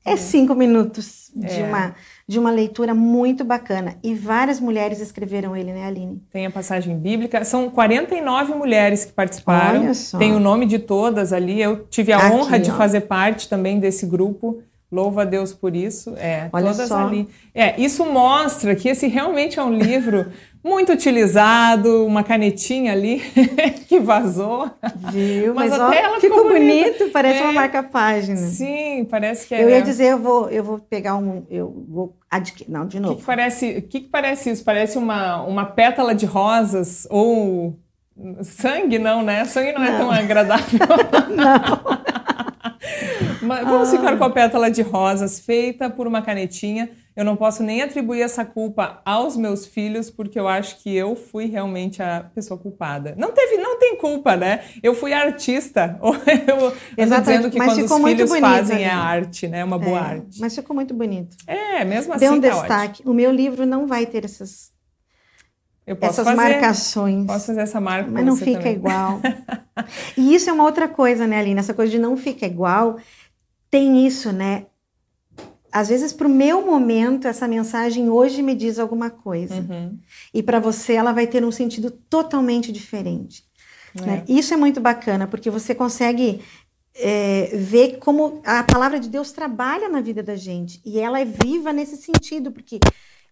É, 0.04 0.12
é. 0.12 0.16
cinco 0.16 0.54
minutos 0.54 1.30
de 1.34 1.60
é. 1.60 1.64
uma 1.64 1.94
de 2.32 2.38
uma 2.38 2.50
leitura 2.50 2.94
muito 2.94 3.44
bacana. 3.44 3.96
E 4.02 4.14
várias 4.14 4.58
mulheres 4.58 5.00
escreveram 5.00 5.54
ele, 5.54 5.70
né, 5.70 5.84
Aline? 5.84 6.22
Tem 6.30 6.46
a 6.46 6.50
passagem 6.50 6.98
bíblica. 6.98 7.44
São 7.44 7.68
49 7.68 8.54
mulheres 8.54 9.04
que 9.04 9.12
participaram. 9.12 9.82
Olha 9.82 9.92
só. 9.94 10.16
Tem 10.16 10.34
o 10.34 10.40
nome 10.40 10.64
de 10.64 10.78
todas 10.78 11.30
ali. 11.30 11.60
Eu 11.60 11.84
tive 11.90 12.10
a 12.10 12.16
Aqui, 12.16 12.34
honra 12.34 12.58
de 12.58 12.70
ó. 12.70 12.74
fazer 12.74 13.02
parte 13.02 13.50
também 13.50 13.78
desse 13.78 14.06
grupo. 14.06 14.62
Louva 14.92 15.22
a 15.22 15.24
Deus 15.24 15.54
por 15.54 15.74
isso. 15.74 16.14
É, 16.18 16.50
Olha 16.52 16.70
todas 16.70 16.88
só. 16.88 17.06
ali. 17.06 17.26
É, 17.54 17.80
isso 17.80 18.04
mostra 18.04 18.76
que 18.76 18.90
esse 18.90 19.06
realmente 19.06 19.58
é 19.58 19.62
um 19.62 19.72
livro 19.72 20.30
muito 20.62 20.92
utilizado, 20.92 22.04
uma 22.04 22.22
canetinha 22.22 22.92
ali 22.92 23.20
que 23.88 23.98
vazou. 23.98 24.70
Viu? 25.10 25.54
Mas, 25.54 25.70
Mas 25.70 25.80
até 25.80 26.02
ó, 26.02 26.08
ela 26.08 26.20
ficou, 26.20 26.44
ficou 26.44 26.52
bonito, 26.52 27.08
parece 27.10 27.38
é. 27.40 27.42
uma 27.42 27.52
marca-página. 27.54 28.36
Sim, 28.36 29.06
parece 29.10 29.46
que 29.46 29.54
é. 29.54 29.64
Eu 29.64 29.70
ia 29.70 29.80
dizer, 29.80 30.12
eu 30.12 30.18
vou, 30.18 30.50
eu 30.50 30.62
vou 30.62 30.78
pegar 30.78 31.16
um, 31.16 31.42
eu 31.50 31.84
vou 31.88 32.14
adquirir, 32.30 32.70
não, 32.70 32.86
de 32.86 33.00
novo. 33.00 33.14
O 33.14 33.16
que, 33.16 33.22
que, 33.22 33.26
parece? 33.26 33.82
Que, 33.82 34.00
que 34.00 34.08
parece 34.08 34.50
isso? 34.50 34.62
Parece 34.62 34.98
uma, 34.98 35.42
uma 35.42 35.64
pétala 35.64 36.14
de 36.14 36.26
rosas 36.26 37.06
ou 37.08 37.78
sangue, 38.42 38.98
não, 38.98 39.22
né? 39.22 39.46
Sangue 39.46 39.72
não, 39.72 39.80
não. 39.80 39.88
é 39.88 39.96
tão 39.96 40.10
agradável. 40.10 40.78
não. 41.34 42.11
Mas 43.42 43.64
vamos 43.64 43.88
ah. 43.88 43.96
ficar 43.96 44.16
com 44.16 44.24
a 44.24 44.30
pétala 44.30 44.70
de 44.70 44.82
rosas 44.82 45.40
feita 45.40 45.90
por 45.90 46.06
uma 46.06 46.22
canetinha. 46.22 46.90
Eu 47.14 47.24
não 47.26 47.36
posso 47.36 47.62
nem 47.62 47.82
atribuir 47.82 48.22
essa 48.22 48.42
culpa 48.42 49.02
aos 49.04 49.36
meus 49.36 49.66
filhos, 49.66 50.10
porque 50.10 50.40
eu 50.40 50.48
acho 50.48 50.82
que 50.82 50.94
eu 50.94 51.14
fui 51.14 51.44
realmente 51.44 52.02
a 52.02 52.30
pessoa 52.34 52.58
culpada. 52.58 53.14
Não 53.18 53.32
teve, 53.32 53.58
não 53.58 53.78
tem 53.78 53.96
culpa, 53.96 54.34
né? 54.34 54.62
Eu 54.82 54.94
fui 54.94 55.12
artista. 55.12 55.98
eu 56.00 57.04
estou 57.04 57.20
dizendo 57.20 57.50
que 57.50 57.58
quando 57.58 57.84
os 57.84 57.92
filhos 57.92 58.30
bonito, 58.30 58.40
fazem 58.40 58.76
ali. 58.76 58.84
é 58.84 58.90
arte, 58.90 59.46
né? 59.46 59.62
Uma 59.62 59.78
boa 59.78 59.98
é, 59.98 60.02
arte. 60.02 60.40
Mas 60.40 60.54
ficou 60.54 60.74
muito 60.74 60.94
bonito. 60.94 61.36
É, 61.46 61.84
mesmo 61.84 62.14
assim. 62.14 62.24
Deu 62.24 62.32
um 62.32 62.40
tá 62.40 62.48
destaque. 62.48 63.02
Ótimo. 63.02 63.10
O 63.10 63.14
meu 63.14 63.30
livro 63.30 63.66
não 63.66 63.86
vai 63.86 64.06
ter 64.06 64.24
essas 64.24 64.72
essas 65.86 66.24
fazer, 66.24 66.36
marcações. 66.36 67.26
Posso 67.26 67.46
fazer 67.46 67.60
essa 67.60 67.80
marca. 67.80 68.10
Mas 68.10 68.24
não 68.24 68.36
fica 68.36 68.58
também. 68.58 68.74
igual. 68.74 69.20
e 70.16 70.34
isso 70.34 70.48
é 70.48 70.52
uma 70.52 70.64
outra 70.64 70.86
coisa, 70.86 71.26
né, 71.26 71.40
Aline? 71.40 71.58
Essa 71.58 71.74
coisa 71.74 71.90
de 71.90 71.98
não 71.98 72.16
fica 72.16 72.46
igual. 72.46 72.96
Tem 73.72 74.06
isso, 74.06 74.30
né? 74.30 74.66
Às 75.72 75.88
vezes, 75.88 76.12
para 76.12 76.26
o 76.26 76.30
meu 76.30 76.60
momento, 76.60 77.26
essa 77.26 77.48
mensagem 77.48 78.10
hoje 78.10 78.42
me 78.42 78.54
diz 78.54 78.78
alguma 78.78 79.08
coisa. 79.08 79.54
Uhum. 79.54 79.98
E 80.34 80.42
para 80.42 80.60
você, 80.60 80.92
ela 80.92 81.10
vai 81.10 81.26
ter 81.26 81.42
um 81.42 81.50
sentido 81.50 81.90
totalmente 81.90 82.70
diferente. 82.70 83.44
É. 83.96 84.02
Né? 84.02 84.24
Isso 84.28 84.52
é 84.52 84.58
muito 84.58 84.78
bacana, 84.78 85.26
porque 85.26 85.48
você 85.48 85.74
consegue 85.74 86.42
é, 86.94 87.56
ver 87.56 87.96
como 87.96 88.42
a 88.44 88.62
palavra 88.62 89.00
de 89.00 89.08
Deus 89.08 89.32
trabalha 89.32 89.88
na 89.88 90.02
vida 90.02 90.22
da 90.22 90.36
gente. 90.36 90.78
E 90.84 91.00
ela 91.00 91.18
é 91.18 91.24
viva 91.24 91.72
nesse 91.72 91.96
sentido, 91.96 92.52
porque 92.52 92.78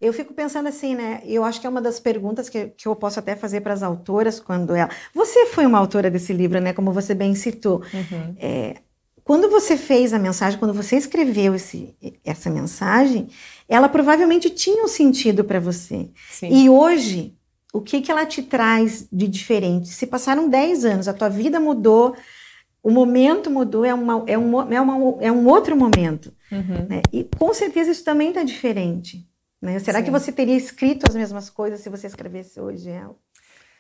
eu 0.01 0.15
fico 0.15 0.33
pensando 0.33 0.71
assim, 0.71 0.95
né? 0.95 1.21
Eu 1.27 1.45
acho 1.45 1.61
que 1.61 1.67
é 1.67 1.71
uma 1.71 1.83
das 1.83 2.01
perguntas 2.01 2.49
que, 2.49 2.69
que 2.69 2.89
eu 2.89 2.97
posso 2.97 3.19
até 3.19 3.37
fazer 3.37 3.61
para 3.61 3.75
as 3.75 3.83
autoras 3.83 4.41
quando 4.41 4.75
ela. 4.75 4.89
Você 5.15 5.45
foi 5.45 5.67
uma 5.67 5.79
autora 5.79 6.11
desse 6.11 6.33
livro, 6.33 6.59
né? 6.63 6.73
Como 6.73 6.91
você 6.95 7.15
bem 7.15 7.35
citou. 7.35 7.83
Uhum. 7.93 8.35
É, 8.39 8.77
quando 9.25 9.51
você 9.51 9.77
fez 9.77 10.13
a 10.13 10.19
mensagem, 10.19 10.59
quando 10.59 10.75
você 10.75 10.97
escreveu 10.97 11.55
esse, 11.55 11.95
essa 12.25 12.51
mensagem, 12.51 13.29
ela 13.69 13.89
provavelmente 13.89 14.51
tinha 14.51 14.85
um 14.85 14.89
sentido 14.89 15.45
para 15.45 15.61
você. 15.61 16.09
Sim. 16.31 16.49
E 16.51 16.69
hoje, 16.69 17.35
o 17.73 17.81
que, 17.81 18.01
que 18.01 18.11
ela 18.11 18.27
te 18.27 18.43
traz 18.43 19.07
de 19.13 19.29
diferente? 19.29 19.89
Se 19.89 20.07
passaram 20.07 20.49
10 20.49 20.85
anos, 20.85 21.09
a 21.09 21.15
tua 21.15 21.29
vida 21.29 21.61
mudou, 21.61 22.17
o 22.83 22.91
momento 22.91 23.51
mudou, 23.51 23.85
é, 23.85 23.95
uma, 23.95 24.25
é, 24.27 24.39
um, 24.39 24.73
é, 24.73 24.81
uma, 24.81 25.23
é 25.23 25.31
um 25.31 25.47
outro 25.47 25.77
momento. 25.77 26.33
Uhum. 26.51 26.87
Né? 26.89 27.03
E 27.13 27.25
com 27.25 27.53
certeza 27.55 27.91
isso 27.91 28.05
também 28.05 28.29
está 28.29 28.43
diferente. 28.43 29.27
Né? 29.61 29.79
Será 29.79 29.99
Sim. 29.99 30.07
que 30.07 30.11
você 30.11 30.33
teria 30.33 30.57
escrito 30.57 31.07
as 31.09 31.15
mesmas 31.15 31.51
coisas 31.51 31.81
se 31.81 31.91
você 31.91 32.07
escrevesse 32.07 32.59
hoje 32.59 32.89
ela? 32.89 33.15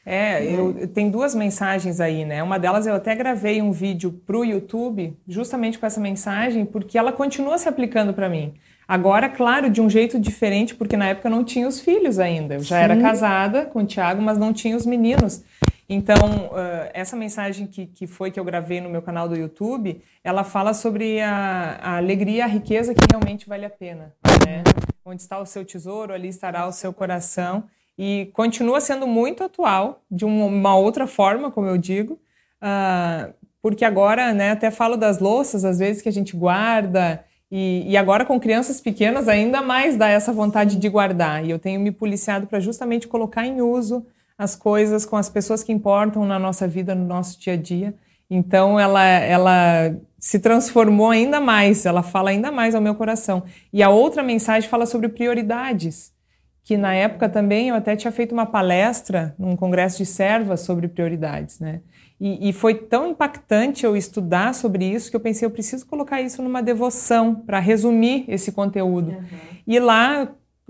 É, 0.05 0.43
eu, 0.45 0.89
tem 0.89 1.11
duas 1.11 1.35
mensagens 1.35 2.01
aí, 2.01 2.25
né? 2.25 2.43
Uma 2.43 2.59
delas 2.59 2.87
eu 2.87 2.95
até 2.95 3.15
gravei 3.15 3.61
um 3.61 3.71
vídeo 3.71 4.11
para 4.27 4.37
o 4.37 4.45
YouTube, 4.45 5.17
justamente 5.29 5.79
com 5.79 5.87
essa 5.87 6.01
mensagem, 6.01 6.65
porque 6.65 6.97
ela 6.97 7.13
continua 7.13 7.59
se 7.59 7.69
aplicando 7.69 8.15
para 8.15 8.29
mim. 8.29 8.55
Agora, 8.89 9.29
claro, 9.29 9.71
de 9.71 9.81
um 9.81 9.89
jeito 9.89 10.19
diferente, 10.19 10.75
porque 10.75 10.97
na 10.97 11.07
época 11.09 11.29
eu 11.29 11.31
não 11.31 11.45
tinha 11.45 11.69
os 11.69 11.81
filhos 11.81 12.19
ainda. 12.19 12.55
Eu 12.55 12.61
já 12.61 12.79
Sim. 12.79 12.83
era 12.83 12.97
casada 13.01 13.67
com 13.67 13.81
o 13.81 13.87
Tiago, 13.87 14.21
mas 14.21 14.37
não 14.37 14.53
tinha 14.53 14.77
os 14.77 14.85
meninos. 14.85 15.45
Então, 15.89 16.17
uh, 16.17 16.91
essa 16.95 17.17
mensagem 17.17 17.67
que, 17.67 17.87
que 17.87 18.07
foi 18.07 18.31
que 18.31 18.41
eu 18.41 18.45
gravei 18.45 18.81
no 18.81 18.89
meu 18.89 19.03
canal 19.03 19.29
do 19.29 19.37
YouTube, 19.37 20.01
ela 20.25 20.45
fala 20.45 20.73
sobre 20.73 21.21
a, 21.21 21.79
a 21.83 21.97
alegria, 21.97 22.45
a 22.45 22.49
riqueza 22.49 22.95
que 22.95 23.01
realmente 23.11 23.49
vale 23.49 23.65
a 23.65 23.71
pena. 23.71 24.13
Né? 24.47 24.63
Onde 25.05 25.21
está 25.21 25.39
o 25.39 25.47
seu 25.47 25.65
tesouro, 25.65 26.13
ali 26.13 26.29
estará 26.29 26.67
o 26.67 26.73
seu 26.73 26.93
coração. 26.93 27.65
E 28.03 28.31
continua 28.33 28.81
sendo 28.81 29.07
muito 29.07 29.45
atual, 29.45 30.03
de 30.11 30.25
uma 30.25 30.75
outra 30.75 31.07
forma, 31.07 31.51
como 31.51 31.67
eu 31.67 31.77
digo, 31.77 32.15
uh, 32.15 33.31
porque 33.61 33.85
agora, 33.85 34.33
né, 34.33 34.53
até 34.53 34.71
falo 34.71 34.97
das 34.97 35.19
louças, 35.19 35.67
às 35.67 35.81
vezes, 35.81 36.01
que 36.01 36.09
a 36.09 36.13
gente 36.13 36.35
guarda, 36.35 37.23
e, 37.51 37.85
e, 37.87 37.99
agora 37.99 38.25
com 38.25 38.41
crianças 38.41 38.81
pequenas 38.81 39.29
ainda 39.29 39.61
mais 39.61 39.99
dá 39.99 40.09
essa 40.09 40.33
vontade 40.33 40.77
de 40.77 40.89
guardar. 40.89 41.45
E 41.45 41.51
eu 41.51 41.59
tenho 41.59 41.79
me 41.79 41.91
policiado 41.91 42.47
para 42.47 42.59
justamente 42.59 43.07
colocar 43.07 43.45
em 43.45 43.61
uso 43.61 44.07
as 44.39 44.57
coisas 44.57 45.05
com 45.05 45.19
as 45.19 45.29
pessoas 45.29 45.63
que 45.63 45.71
importam 45.71 46.25
na 46.25 46.39
nossa 46.39 46.67
vida, 46.67 46.95
no 46.95 47.05
nosso 47.05 47.39
dia 47.39 47.53
a 47.53 47.57
dia. 47.57 47.95
Então 48.31 48.81
ela, 48.81 49.05
ela 49.05 49.95
se 50.19 50.39
transformou 50.39 51.11
ainda 51.11 51.39
mais, 51.39 51.85
ela 51.85 52.03
fala 52.03 52.31
ainda 52.31 52.51
mais 52.51 52.75
ao 52.75 52.81
meu 52.81 52.95
coração. 52.95 53.43
E 53.71 53.83
a 53.83 53.91
outra 53.91 54.23
mensagem 54.23 54.71
fala 54.71 54.87
sobre 54.87 55.11
prioridades, 55.11 56.15
que 56.71 56.77
na 56.77 56.95
época 56.95 57.29
também 57.29 57.71
eu 57.71 57.75
até 57.75 57.97
tinha 57.97 58.13
feito 58.13 58.31
uma 58.31 58.47
palestra 58.47 59.35
num 59.37 59.57
congresso 59.57 59.99
de 59.99 60.07
servas 60.07 60.61
sobre 60.61 60.87
prioridades, 60.87 61.59
né? 61.59 61.81
E, 62.21 62.49
e 62.49 62.53
foi 62.53 62.75
tão 62.75 63.09
impactante 63.09 63.85
eu 63.85 63.97
estudar 63.97 64.55
sobre 64.55 64.85
isso 64.85 65.11
que 65.11 65.17
eu 65.17 65.21
pensei, 65.21 65.45
eu 65.45 65.51
preciso 65.51 65.85
colocar 65.85 66.23
isso 66.23 66.41
numa 66.41 66.63
devoção 66.63 67.35
para 67.35 67.59
resumir 67.59 68.25
esse 68.29 68.53
conteúdo. 68.53 69.11
Uhum. 69.11 69.25
E 69.67 69.81
lá, 69.81 70.29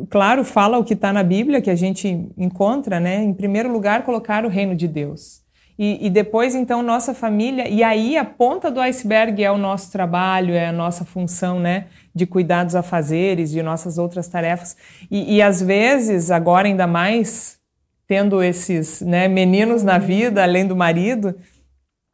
claro, 0.09 0.43
fala 0.43 0.79
o 0.79 0.85
que 0.85 0.95
está 0.95 1.13
na 1.13 1.23
Bíblia, 1.23 1.61
que 1.61 1.69
a 1.69 1.77
gente 1.77 2.27
encontra, 2.35 2.99
né? 2.99 3.23
Em 3.23 3.35
primeiro 3.35 3.71
lugar, 3.71 4.03
colocar 4.03 4.47
o 4.47 4.49
reino 4.49 4.75
de 4.75 4.89
Deus. 4.89 5.43
E, 5.83 6.09
e, 6.09 6.11
depois, 6.11 6.55
então, 6.55 6.83
nossa 6.83 7.15
família, 7.15 7.67
e 7.67 7.83
aí 7.83 8.15
a 8.15 8.23
ponta 8.23 8.71
do 8.71 8.79
iceberg 8.83 9.43
é 9.43 9.51
o 9.51 9.57
nosso 9.57 9.91
trabalho, 9.91 10.53
é 10.53 10.67
a 10.67 10.73
nossa 10.73 11.07
função, 11.07 11.59
né, 11.59 11.87
de 12.15 12.27
cuidar 12.27 12.65
dos 12.65 12.75
afazeres, 12.75 13.51
de 13.51 13.63
nossas 13.63 13.97
outras 13.97 14.29
tarefas. 14.29 14.77
E, 15.11 15.37
e 15.37 15.41
às 15.41 15.63
vezes, 15.63 16.31
agora 16.31 16.69
ainda 16.69 16.87
mais, 16.87 17.59
tendo 18.07 18.43
esses 18.43 19.01
né, 19.01 19.27
meninos 19.27 19.83
na 19.83 19.97
vida, 19.97 20.43
além 20.43 20.67
do 20.67 20.77
marido, 20.77 21.35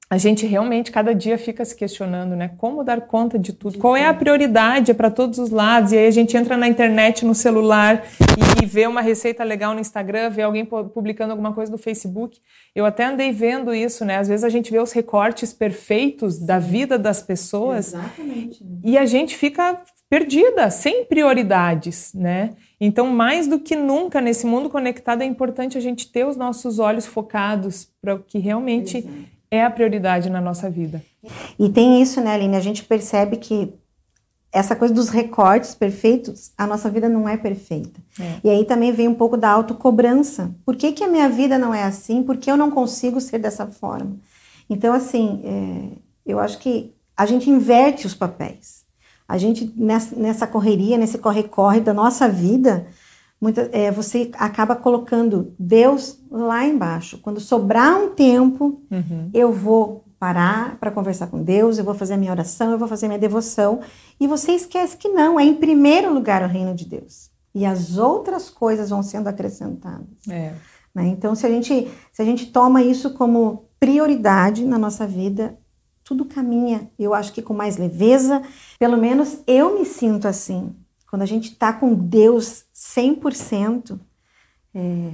a 0.08 0.18
gente 0.18 0.46
realmente 0.46 0.92
cada 0.92 1.12
dia 1.12 1.36
fica 1.36 1.64
se 1.64 1.74
questionando, 1.74 2.36
né? 2.36 2.52
Como 2.58 2.84
dar 2.84 3.00
conta 3.00 3.36
de 3.36 3.52
tudo? 3.52 3.76
Qual 3.78 3.96
é 3.96 4.06
a 4.06 4.14
prioridade? 4.14 4.92
É 4.92 4.94
para 4.94 5.10
todos 5.10 5.36
os 5.40 5.50
lados. 5.50 5.90
E 5.90 5.98
aí 5.98 6.06
a 6.06 6.12
gente 6.12 6.36
entra 6.36 6.56
na 6.56 6.68
internet, 6.68 7.24
no 7.24 7.34
celular 7.34 8.06
e, 8.20 8.62
e, 8.62 8.66
vê 8.66 8.86
uma 8.86 9.00
receita 9.00 9.42
legal 9.42 9.74
no 9.74 9.80
Instagram, 9.80 10.30
vê 10.30 10.42
alguém 10.42 10.64
publicando 10.64 11.32
alguma 11.32 11.52
coisa 11.52 11.72
no 11.72 11.78
Facebook. 11.78 12.38
Eu 12.72 12.86
até 12.86 13.04
andei 13.04 13.32
vendo 13.32 13.74
isso, 13.74 14.04
né? 14.04 14.18
Às 14.18 14.28
vezes 14.28 14.44
a 14.44 14.48
gente 14.48 14.70
vê 14.70 14.78
os 14.78 14.92
recortes 14.92 15.52
perfeitos 15.52 16.38
da 16.38 16.60
vida 16.60 16.96
das 16.96 17.20
pessoas. 17.20 17.88
Exatamente. 17.88 18.64
E 18.84 18.96
a 18.96 19.06
gente 19.06 19.36
fica 19.36 19.82
perdida, 20.08 20.70
sem 20.70 21.04
prioridades, 21.04 22.14
né? 22.14 22.50
Então, 22.80 23.08
mais 23.08 23.48
do 23.48 23.58
que 23.58 23.74
nunca 23.74 24.20
nesse 24.20 24.46
mundo 24.46 24.70
conectado, 24.70 25.22
é 25.22 25.24
importante 25.24 25.76
a 25.76 25.80
gente 25.80 26.12
ter 26.12 26.24
os 26.24 26.36
nossos 26.36 26.78
olhos 26.78 27.06
focados 27.06 27.90
para 28.00 28.14
o 28.14 28.20
que 28.20 28.38
realmente 28.38 28.98
Exato 28.98 29.35
é 29.56 29.64
a 29.64 29.70
prioridade 29.70 30.30
na 30.30 30.40
nossa 30.40 30.70
vida. 30.70 31.02
E 31.58 31.68
tem 31.68 32.00
isso, 32.00 32.20
né, 32.20 32.34
Aline? 32.34 32.56
A 32.56 32.60
gente 32.60 32.84
percebe 32.84 33.36
que 33.36 33.72
essa 34.52 34.74
coisa 34.74 34.94
dos 34.94 35.08
recortes 35.08 35.74
perfeitos, 35.74 36.52
a 36.56 36.66
nossa 36.66 36.88
vida 36.88 37.08
não 37.08 37.28
é 37.28 37.36
perfeita. 37.36 38.00
É. 38.18 38.40
E 38.44 38.50
aí 38.50 38.64
também 38.64 38.92
vem 38.92 39.08
um 39.08 39.14
pouco 39.14 39.36
da 39.36 39.50
autocobrança. 39.50 40.54
Por 40.64 40.76
que, 40.76 40.92
que 40.92 41.04
a 41.04 41.08
minha 41.08 41.28
vida 41.28 41.58
não 41.58 41.74
é 41.74 41.82
assim? 41.82 42.22
Por 42.22 42.36
que 42.36 42.50
eu 42.50 42.56
não 42.56 42.70
consigo 42.70 43.20
ser 43.20 43.38
dessa 43.38 43.66
forma? 43.66 44.16
Então, 44.68 44.94
assim, 44.94 45.42
é, 45.44 45.98
eu 46.24 46.38
acho 46.40 46.58
que 46.58 46.94
a 47.16 47.26
gente 47.26 47.50
inverte 47.50 48.06
os 48.06 48.14
papéis. 48.14 48.84
A 49.28 49.36
gente, 49.36 49.72
nessa, 49.76 50.14
nessa 50.16 50.46
correria, 50.46 50.96
nesse 50.96 51.18
corre-corre 51.18 51.80
da 51.80 51.92
nossa 51.92 52.28
vida, 52.28 52.86
muita, 53.40 53.68
é, 53.72 53.90
você 53.90 54.30
acaba 54.34 54.74
colocando 54.74 55.54
Deus 55.58 56.20
lá 56.30 56.64
embaixo. 56.64 57.18
Quando 57.18 57.40
sobrar 57.40 57.98
um 57.98 58.10
tempo, 58.10 58.82
uhum. 58.90 59.30
eu 59.32 59.52
vou 59.52 60.04
parar 60.18 60.76
para 60.78 60.90
conversar 60.90 61.26
com 61.26 61.42
Deus, 61.42 61.78
eu 61.78 61.84
vou 61.84 61.94
fazer 61.94 62.14
a 62.14 62.16
minha 62.16 62.32
oração, 62.32 62.72
eu 62.72 62.78
vou 62.78 62.88
fazer 62.88 63.06
a 63.06 63.08
minha 63.10 63.18
devoção. 63.18 63.80
E 64.18 64.26
você 64.26 64.52
esquece 64.52 64.96
que 64.96 65.08
não, 65.08 65.38
é 65.38 65.44
em 65.44 65.54
primeiro 65.54 66.12
lugar 66.12 66.42
o 66.42 66.48
reino 66.48 66.74
de 66.74 66.86
Deus. 66.86 67.30
E 67.54 67.64
as 67.64 67.96
outras 67.96 68.50
coisas 68.50 68.90
vão 68.90 69.02
sendo 69.02 69.28
acrescentadas. 69.28 70.06
É. 70.28 70.52
Né? 70.94 71.06
Então, 71.08 71.34
se 71.34 71.46
a, 71.46 71.50
gente, 71.50 71.90
se 72.12 72.22
a 72.22 72.24
gente 72.24 72.46
toma 72.46 72.82
isso 72.82 73.14
como 73.14 73.66
prioridade 73.78 74.64
na 74.64 74.78
nossa 74.78 75.06
vida, 75.06 75.58
tudo 76.02 76.24
caminha, 76.24 76.90
eu 76.98 77.12
acho 77.12 77.32
que 77.32 77.42
com 77.42 77.52
mais 77.52 77.76
leveza. 77.76 78.42
Pelo 78.78 78.96
menos 78.96 79.40
eu 79.46 79.78
me 79.78 79.84
sinto 79.84 80.28
assim. 80.28 80.74
quando 81.10 81.22
a 81.22 81.26
gente 81.26 81.52
está 81.52 81.72
com 81.72 81.94
Deus 81.94 82.65
100%, 82.76 83.98
é, 84.74 85.10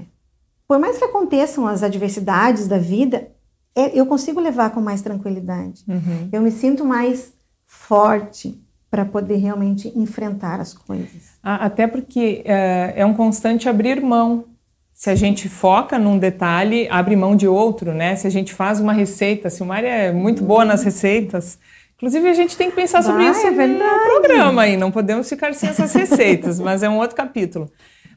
por 0.66 0.80
mais 0.80 0.98
que 0.98 1.04
aconteçam 1.04 1.66
as 1.66 1.82
adversidades 1.82 2.66
da 2.66 2.78
vida, 2.78 3.28
é, 3.74 3.96
eu 3.98 4.04
consigo 4.04 4.40
levar 4.40 4.70
com 4.70 4.80
mais 4.80 5.00
tranquilidade. 5.00 5.84
Uhum. 5.86 6.28
Eu 6.32 6.42
me 6.42 6.50
sinto 6.50 6.84
mais 6.84 7.32
forte 7.66 8.60
para 8.90 9.04
poder 9.04 9.36
realmente 9.36 9.90
enfrentar 9.96 10.60
as 10.60 10.74
coisas. 10.74 11.38
Até 11.42 11.86
porque 11.86 12.42
é, 12.44 12.92
é 12.96 13.06
um 13.06 13.14
constante 13.14 13.68
abrir 13.68 14.02
mão 14.02 14.44
se 14.92 15.10
a 15.10 15.14
gente 15.14 15.48
foca 15.48 15.98
num 15.98 16.16
detalhe, 16.16 16.86
abre 16.88 17.16
mão 17.16 17.34
de 17.34 17.48
outro, 17.48 17.92
né? 17.92 18.14
Se 18.14 18.26
a 18.26 18.30
gente 18.30 18.54
faz 18.54 18.78
uma 18.78 18.92
receita, 18.92 19.50
se 19.50 19.60
o 19.60 19.66
Mário 19.66 19.88
é 19.88 20.12
muito 20.12 20.44
boa 20.44 20.64
nas 20.64 20.84
receitas, 20.84 21.58
inclusive 22.02 22.28
a 22.28 22.34
gente 22.34 22.56
tem 22.56 22.68
que 22.68 22.74
pensar 22.74 23.00
sobre 23.00 23.22
Vai, 23.22 23.30
isso 23.30 23.46
é 23.46 23.66
no 23.68 23.78
programa 23.78 24.62
aí, 24.62 24.76
não 24.76 24.90
podemos 24.90 25.28
ficar 25.28 25.54
sem 25.54 25.68
essas 25.68 25.92
receitas, 25.92 26.58
mas 26.58 26.82
é 26.82 26.88
um 26.88 26.98
outro 26.98 27.14
capítulo. 27.14 27.70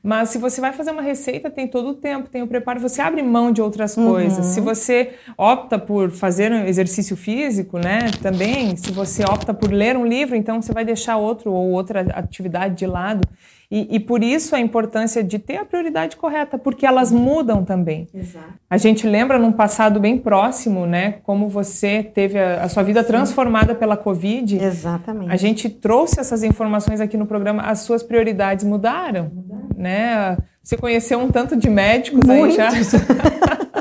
Mas 0.05 0.29
se 0.29 0.38
você 0.38 0.62
vai 0.62 0.71
fazer 0.71 0.91
uma 0.91 1.01
receita, 1.01 1.50
tem 1.50 1.67
todo 1.67 1.89
o 1.89 1.93
tempo, 1.95 2.29
tem 2.29 2.43
o 2.43 2.47
preparo, 2.47 2.79
você 2.79 3.01
abre 3.01 3.24
mão 3.24 3.51
de 3.51 3.59
outras 3.59 3.97
uhum. 3.97 4.07
coisas. 4.07 4.45
Se 4.45 4.62
você 4.62 5.13
opta 5.35 5.79
por 5.79 6.12
fazer 6.12 6.51
um 6.51 6.63
exercício 6.63 7.17
físico, 7.17 7.79
né, 7.79 8.12
também, 8.21 8.75
se 8.75 8.91
você 8.91 9.24
opta 9.24 9.51
por 9.51 9.71
ler 9.71 9.97
um 9.97 10.05
livro, 10.05 10.35
então 10.35 10.62
você 10.62 10.71
vai 10.71 10.85
deixar 10.85 11.17
outro 11.17 11.51
ou 11.51 11.71
outra 11.71 12.01
atividade 12.13 12.75
de 12.75 12.85
lado. 12.85 13.27
E, 13.69 13.95
e, 13.95 14.00
por 14.00 14.24
isso 14.24 14.55
a 14.55 14.59
importância 14.59 15.24
de 15.24 15.39
ter 15.39 15.57
a 15.57 15.65
prioridade 15.65 16.15
correta, 16.17 16.57
porque 16.57 16.85
elas 16.85 17.12
mudam 17.12 17.65
também. 17.65 18.07
Exato. 18.13 18.53
A 18.69 18.77
gente 18.77 19.07
lembra 19.07 19.39
num 19.39 19.51
passado 19.51 20.00
bem 20.00 20.19
próximo, 20.19 20.85
né, 20.85 21.15
como 21.24 21.50
você 21.50 22.03
teve 22.03 22.38
a, 22.38 22.63
a 22.63 22.69
sua 22.69 22.83
vida 22.83 23.01
Sim. 23.01 23.07
transformada 23.07 23.74
pela 23.74 23.97
Covid. 23.97 24.63
Exatamente. 24.63 25.31
A 25.31 25.35
gente 25.35 25.67
trouxe 25.67 26.19
essas 26.19 26.43
informações 26.43 27.01
aqui 27.01 27.17
no 27.17 27.25
programa, 27.25 27.63
as 27.63 27.79
suas 27.79 28.03
prioridades 28.03 28.63
mudaram, 28.63 29.31
mudaram. 29.33 29.54
Né? 29.86 30.38
Você 30.63 30.75
conheceu 30.75 31.20
um 31.20 31.30
tanto 31.30 31.56
de 31.56 31.70
médicos 31.70 32.22
Muitos. 32.25 32.58
aí 32.58 32.84
já. 32.84 32.96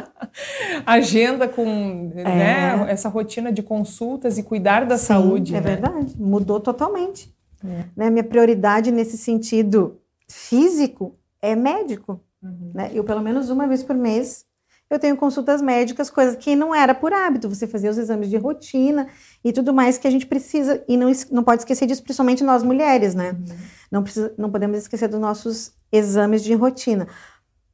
Agenda 0.84 1.48
com 1.48 2.12
é. 2.14 2.24
né, 2.24 2.86
essa 2.88 3.08
rotina 3.08 3.50
de 3.50 3.62
consultas 3.62 4.36
e 4.36 4.42
cuidar 4.42 4.84
da 4.84 4.98
Sim, 4.98 5.06
saúde. 5.06 5.54
É 5.54 5.60
né? 5.60 5.66
verdade, 5.66 6.14
mudou 6.18 6.60
totalmente. 6.60 7.34
É. 7.64 7.84
Né? 7.96 8.10
Minha 8.10 8.24
prioridade 8.24 8.90
nesse 8.90 9.16
sentido 9.16 9.98
físico 10.28 11.16
é 11.40 11.56
médico. 11.56 12.20
Uhum. 12.42 12.72
Né? 12.74 12.90
Eu, 12.92 13.02
pelo 13.02 13.22
menos 13.22 13.48
uma 13.48 13.66
vez 13.66 13.82
por 13.82 13.96
mês, 13.96 14.44
eu 14.90 14.98
tenho 14.98 15.16
consultas 15.16 15.60
médicas, 15.60 16.10
coisa 16.10 16.36
que 16.36 16.54
não 16.54 16.74
era 16.74 16.94
por 16.94 17.12
hábito. 17.12 17.48
Você 17.48 17.66
fazia 17.66 17.90
os 17.90 17.98
exames 17.98 18.28
de 18.28 18.36
rotina 18.36 19.08
e 19.42 19.52
tudo 19.52 19.72
mais 19.72 19.98
que 19.98 20.06
a 20.06 20.10
gente 20.10 20.26
precisa. 20.26 20.84
E 20.88 20.96
não, 20.96 21.10
não 21.30 21.42
pode 21.42 21.62
esquecer 21.62 21.86
disso, 21.86 22.02
principalmente 22.02 22.44
nós 22.44 22.62
mulheres, 22.62 23.14
né? 23.14 23.32
Uhum. 23.32 23.56
Não, 23.90 24.02
precisa, 24.02 24.32
não 24.38 24.50
podemos 24.50 24.78
esquecer 24.78 25.08
dos 25.08 25.20
nossos 25.20 25.72
exames 25.90 26.42
de 26.42 26.54
rotina. 26.54 27.08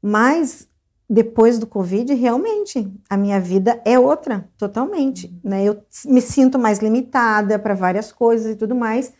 Mas 0.00 0.68
depois 1.08 1.58
do 1.58 1.66
Covid, 1.66 2.14
realmente, 2.14 2.88
a 3.08 3.16
minha 3.16 3.40
vida 3.40 3.82
é 3.84 3.98
outra, 3.98 4.48
totalmente. 4.56 5.26
Uhum. 5.26 5.50
Né? 5.50 5.64
Eu 5.64 5.82
me 6.06 6.20
sinto 6.20 6.58
mais 6.58 6.78
limitada 6.78 7.58
para 7.58 7.74
várias 7.74 8.12
coisas 8.12 8.52
e 8.52 8.56
tudo 8.56 8.74
mais 8.74 9.12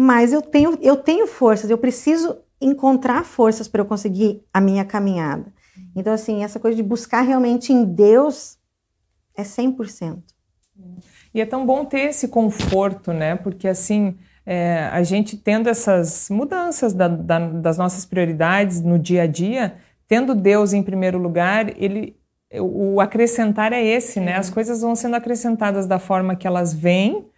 mas 0.00 0.32
eu 0.32 0.40
tenho, 0.40 0.78
eu 0.80 0.96
tenho 0.96 1.26
forças, 1.26 1.70
eu 1.70 1.76
preciso 1.76 2.38
encontrar 2.60 3.24
forças 3.24 3.66
para 3.66 3.80
eu 3.80 3.84
conseguir 3.84 4.44
a 4.54 4.60
minha 4.60 4.84
caminhada. 4.84 5.52
Então, 5.94 6.12
assim, 6.12 6.44
essa 6.44 6.60
coisa 6.60 6.76
de 6.76 6.82
buscar 6.82 7.22
realmente 7.22 7.72
em 7.72 7.84
Deus 7.84 8.58
é 9.36 9.42
100%. 9.42 10.22
E 11.34 11.40
é 11.40 11.46
tão 11.46 11.66
bom 11.66 11.84
ter 11.84 12.00
esse 12.00 12.28
conforto, 12.28 13.12
né? 13.12 13.36
Porque, 13.36 13.68
assim, 13.68 14.16
é, 14.46 14.88
a 14.92 15.02
gente 15.02 15.36
tendo 15.36 15.68
essas 15.68 16.28
mudanças 16.30 16.92
da, 16.92 17.08
da, 17.08 17.38
das 17.38 17.76
nossas 17.76 18.06
prioridades 18.06 18.80
no 18.80 18.98
dia 18.98 19.22
a 19.22 19.26
dia, 19.26 19.76
tendo 20.06 20.34
Deus 20.34 20.72
em 20.72 20.82
primeiro 20.82 21.18
lugar, 21.18 21.70
ele, 21.80 22.16
o 22.60 23.00
acrescentar 23.00 23.72
é 23.72 23.84
esse, 23.84 24.20
né? 24.20 24.36
As 24.36 24.48
coisas 24.50 24.80
vão 24.80 24.94
sendo 24.94 25.16
acrescentadas 25.16 25.86
da 25.86 25.98
forma 25.98 26.36
que 26.36 26.46
elas 26.46 26.72
vêm, 26.72 27.28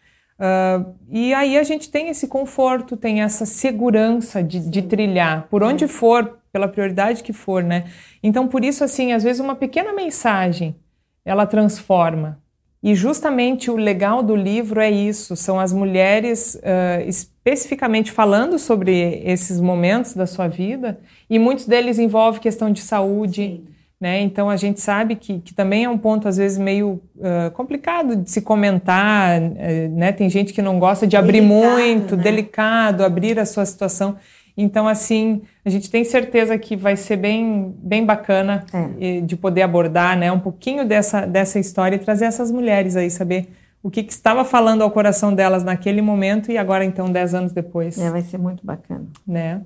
Uh, 0.41 0.95
e 1.11 1.35
aí 1.35 1.59
a 1.59 1.63
gente 1.63 1.91
tem 1.91 2.09
esse 2.09 2.27
conforto, 2.27 2.97
tem 2.97 3.21
essa 3.21 3.45
segurança 3.45 4.43
de, 4.43 4.59
de 4.71 4.81
trilhar, 4.81 5.47
por 5.51 5.63
onde 5.63 5.87
for, 5.87 6.40
pela 6.53 6.69
prioridade 6.69 7.23
que 7.23 7.33
for, 7.33 7.63
né? 7.63 7.85
Então, 8.23 8.49
por 8.49 8.65
isso, 8.65 8.85
assim, 8.85 9.13
às 9.13 9.23
vezes 9.23 9.41
uma 9.41 9.55
pequena 9.55 9.93
mensagem, 9.93 10.77
ela 11.25 11.47
transforma. 11.47 12.41
E 12.83 12.95
justamente 12.95 13.71
o 13.71 13.77
legal 13.77 14.23
do 14.23 14.35
livro 14.35 14.81
é 14.81 14.91
isso, 14.91 15.37
são 15.37 15.61
as 15.61 15.73
mulheres 15.73 16.55
uh, 16.55 17.07
especificamente 17.07 18.11
falando 18.11 18.59
sobre 18.59 19.23
esses 19.25 19.61
momentos 19.61 20.15
da 20.15 20.27
sua 20.27 20.49
vida, 20.49 20.99
e 21.29 21.39
muitos 21.39 21.67
deles 21.67 21.99
envolvem 21.99 22.41
questão 22.41 22.73
de 22.73 22.81
saúde, 22.81 23.43
Sim 23.43 23.81
né? 24.01 24.23
Então 24.23 24.49
a 24.49 24.57
gente 24.57 24.81
sabe 24.81 25.15
que, 25.15 25.41
que 25.41 25.53
também 25.53 25.85
é 25.85 25.89
um 25.89 25.99
ponto 25.99 26.27
às 26.27 26.39
vezes 26.39 26.57
meio 26.57 27.03
uh, 27.17 27.51
complicado 27.53 28.17
de 28.17 28.31
se 28.31 28.41
comentar, 28.41 29.39
uh, 29.39 29.95
né? 29.95 30.11
Tem 30.11 30.31
gente 30.31 30.55
que 30.55 30.63
não 30.63 30.79
gosta 30.79 31.07
de 31.07 31.19
abrir 31.19 31.43
delicado, 31.43 31.73
muito, 31.73 32.17
né? 32.17 32.23
delicado, 32.23 33.05
abrir 33.05 33.39
a 33.39 33.45
sua 33.45 33.67
situação. 33.67 34.17
Então 34.57 34.87
assim 34.89 35.43
a 35.65 35.71
gente 35.71 35.91
tem 35.91 36.05
certeza 36.05 36.59
que 36.59 36.77
vai 36.77 36.97
ser 36.97 37.17
bem, 37.17 37.75
bem 37.79 38.05
bacana 38.05 38.65
é. 38.73 39.21
de 39.21 39.37
poder 39.37 39.63
abordar, 39.63 40.17
né? 40.19 40.31
Um 40.31 40.41
pouquinho 40.41 40.87
dessa 40.87 41.27
dessa 41.27 41.59
história 41.59 41.97
e 41.97 41.99
trazer 41.99 42.27
essas 42.27 42.51
mulheres 42.51 42.97
aí 42.97 43.11
saber 43.11 43.49
o 43.83 43.91
que, 43.91 44.03
que, 44.03 44.13
estava 44.13 44.45
falando 44.45 44.83
ao 44.83 44.91
coração 44.91 45.33
delas 45.33 45.65
naquele 45.65 46.03
momento 46.03 46.53
e 46.53 46.59
agora 46.59 46.85
então 46.85 47.11
dez 47.11 47.35
anos 47.35 47.53
depois. 47.53 47.99
É, 47.99 48.11
vai 48.11 48.23
ser 48.23 48.39
muito 48.39 48.65
bacana, 48.65 49.07
né? 49.27 49.63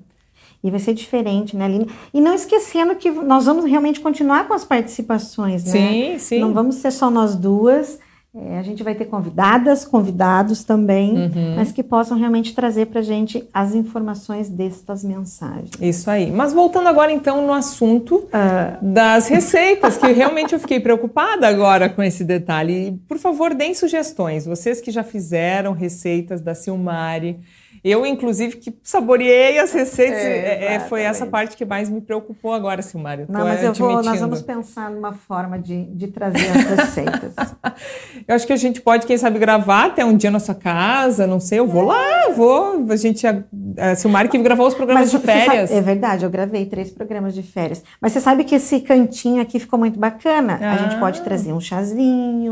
E 0.63 0.71
vai 0.71 0.79
ser 0.79 0.93
diferente, 0.93 1.55
né, 1.55 1.65
Aline? 1.65 1.87
E 2.13 2.19
não 2.19 2.33
esquecendo 2.33 2.95
que 2.95 3.11
nós 3.11 3.45
vamos 3.45 3.65
realmente 3.65 3.99
continuar 3.99 4.47
com 4.47 4.53
as 4.53 4.65
participações, 4.65 5.63
né? 5.65 5.71
Sim, 5.71 6.17
sim. 6.17 6.39
Não 6.39 6.53
vamos 6.53 6.75
ser 6.75 6.91
só 6.91 7.11
nós 7.11 7.35
duas. 7.35 7.99
É, 8.37 8.59
a 8.59 8.61
gente 8.63 8.83
vai 8.83 8.93
ter 8.93 9.05
convidadas, 9.05 9.85
convidados 9.85 10.61
também, 10.61 11.15
uhum. 11.15 11.55
mas 11.55 11.71
que 11.71 11.81
possam 11.81 12.17
realmente 12.17 12.53
trazer 12.53 12.87
para 12.87 12.99
a 12.99 13.03
gente 13.03 13.47
as 13.53 13.73
informações 13.73 14.49
destas 14.49 15.05
mensagens. 15.05 15.69
Isso 15.79 16.11
aí. 16.11 16.29
Mas 16.29 16.51
voltando 16.51 16.89
agora 16.89 17.13
então 17.13 17.47
no 17.47 17.53
assunto 17.53 18.15
uh. 18.15 18.77
das 18.81 19.29
receitas, 19.29 19.97
que 19.97 20.11
realmente 20.11 20.51
eu 20.51 20.59
fiquei 20.59 20.81
preocupada 20.81 21.47
agora 21.47 21.87
com 21.87 22.03
esse 22.03 22.25
detalhe. 22.25 22.99
Por 23.07 23.17
favor, 23.17 23.53
deem 23.53 23.73
sugestões. 23.73 24.45
Vocês 24.45 24.81
que 24.81 24.91
já 24.91 25.03
fizeram 25.03 25.71
receitas 25.71 26.41
da 26.41 26.53
Silmari, 26.53 27.39
eu, 27.87 28.03
inclusive, 28.03 28.57
que 28.57 28.75
saboreei 28.81 29.59
as 29.59 29.71
receitas, 29.71 30.17
é, 30.17 30.63
é, 30.65 30.73
é 30.73 30.79
foi 30.79 31.03
essa 31.03 31.27
parte 31.27 31.55
que 31.55 31.63
mais 31.63 31.87
me 31.87 32.01
preocupou 32.01 32.51
agora, 32.51 32.81
Silmário. 32.81 33.27
Não, 33.29 33.41
mas 33.41 33.63
eu 33.63 33.73
vou, 33.73 34.01
nós 34.01 34.19
vamos 34.19 34.41
pensar 34.41 34.89
numa 34.89 35.13
forma 35.13 35.59
de, 35.59 35.83
de 35.93 36.07
trazer 36.07 36.49
as 36.49 36.63
receitas. 36.63 37.35
eu 38.27 38.33
acho 38.33 38.47
que 38.47 38.53
a 38.53 38.57
gente 38.57 38.81
pode, 38.81 39.05
quem 39.05 39.19
sabe, 39.19 39.37
gravar 39.37 39.85
até 39.85 40.03
um 40.03 40.17
dia 40.17 40.31
na 40.31 40.39
sua 40.39 40.55
casa, 40.55 41.27
não 41.27 41.39
sei, 41.39 41.59
eu 41.59 41.67
vou 41.67 41.83
lá, 41.83 42.29
vou. 42.35 42.87
A 42.89 42.95
gente, 42.95 43.27
a, 43.27 43.43
a 43.77 43.95
Silmário 43.95 44.31
que 44.31 44.37
gravou 44.39 44.65
os 44.65 44.73
programas 44.73 45.03
mas, 45.03 45.11
de 45.11 45.19
férias. 45.19 45.69
Sabe, 45.69 45.79
é 45.79 45.83
verdade, 45.83 46.25
eu 46.25 46.29
gravei 46.31 46.65
três 46.65 46.89
programas 46.89 47.35
de 47.35 47.43
férias. 47.43 47.83
Mas 48.01 48.13
você 48.13 48.19
sabe 48.19 48.45
que 48.45 48.55
esse 48.55 48.79
cantinho 48.79 49.39
aqui 49.39 49.59
ficou 49.59 49.77
muito 49.77 49.99
bacana? 49.99 50.57
Ah. 50.59 50.73
A 50.73 50.77
gente 50.77 50.99
pode 50.99 51.21
trazer 51.21 51.53
um 51.53 51.61
chazinho, 51.61 52.49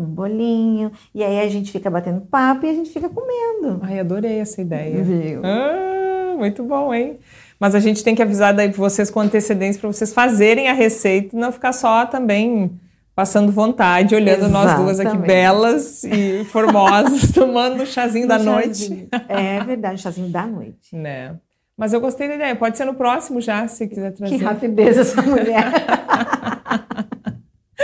um 0.00 0.06
bolinho, 0.06 0.92
e 1.14 1.22
aí 1.22 1.40
a 1.40 1.48
gente 1.48 1.70
fica 1.70 1.90
batendo 1.90 2.20
papo 2.22 2.66
e 2.66 2.70
a 2.70 2.74
gente 2.74 2.90
fica 2.90 3.08
comendo. 3.08 3.80
Ai, 3.82 4.00
adorei 4.00 4.38
essa 4.38 4.60
ideia. 4.60 5.02
Viu? 5.02 5.42
Ah, 5.44 6.34
muito 6.36 6.62
bom, 6.62 6.92
hein? 6.92 7.18
Mas 7.58 7.74
a 7.74 7.80
gente 7.80 8.02
tem 8.02 8.14
que 8.14 8.22
avisar 8.22 8.54
daí 8.54 8.70
vocês 8.70 9.10
com 9.10 9.20
antecedência 9.20 9.80
para 9.80 9.92
vocês 9.92 10.12
fazerem 10.12 10.68
a 10.68 10.72
receita 10.72 11.36
e 11.36 11.38
não 11.38 11.52
ficar 11.52 11.72
só 11.72 12.06
também 12.06 12.70
passando 13.14 13.52
vontade, 13.52 14.14
olhando 14.14 14.46
Exatamente. 14.46 14.66
nós 14.66 14.80
duas 14.80 15.00
aqui 15.00 15.18
belas 15.18 16.04
e 16.04 16.42
formosas, 16.46 17.32
tomando 17.34 17.82
o 17.82 17.86
chazinho 17.86 18.24
um 18.24 18.28
da 18.28 18.38
chazinho. 18.38 18.54
noite. 18.54 19.08
É 19.28 19.62
verdade, 19.62 20.00
chazinho 20.00 20.28
da 20.28 20.46
noite. 20.46 20.96
Né? 20.96 21.34
Mas 21.76 21.92
eu 21.92 22.00
gostei 22.00 22.28
da 22.28 22.34
ideia. 22.34 22.56
Pode 22.56 22.76
ser 22.76 22.84
no 22.84 22.94
próximo 22.94 23.40
já, 23.40 23.66
se 23.68 23.86
quiser 23.86 24.12
trazer. 24.12 24.36
Que 24.36 24.42
rapidez 24.42 24.96
essa 24.96 25.20
mulher. 25.22 25.72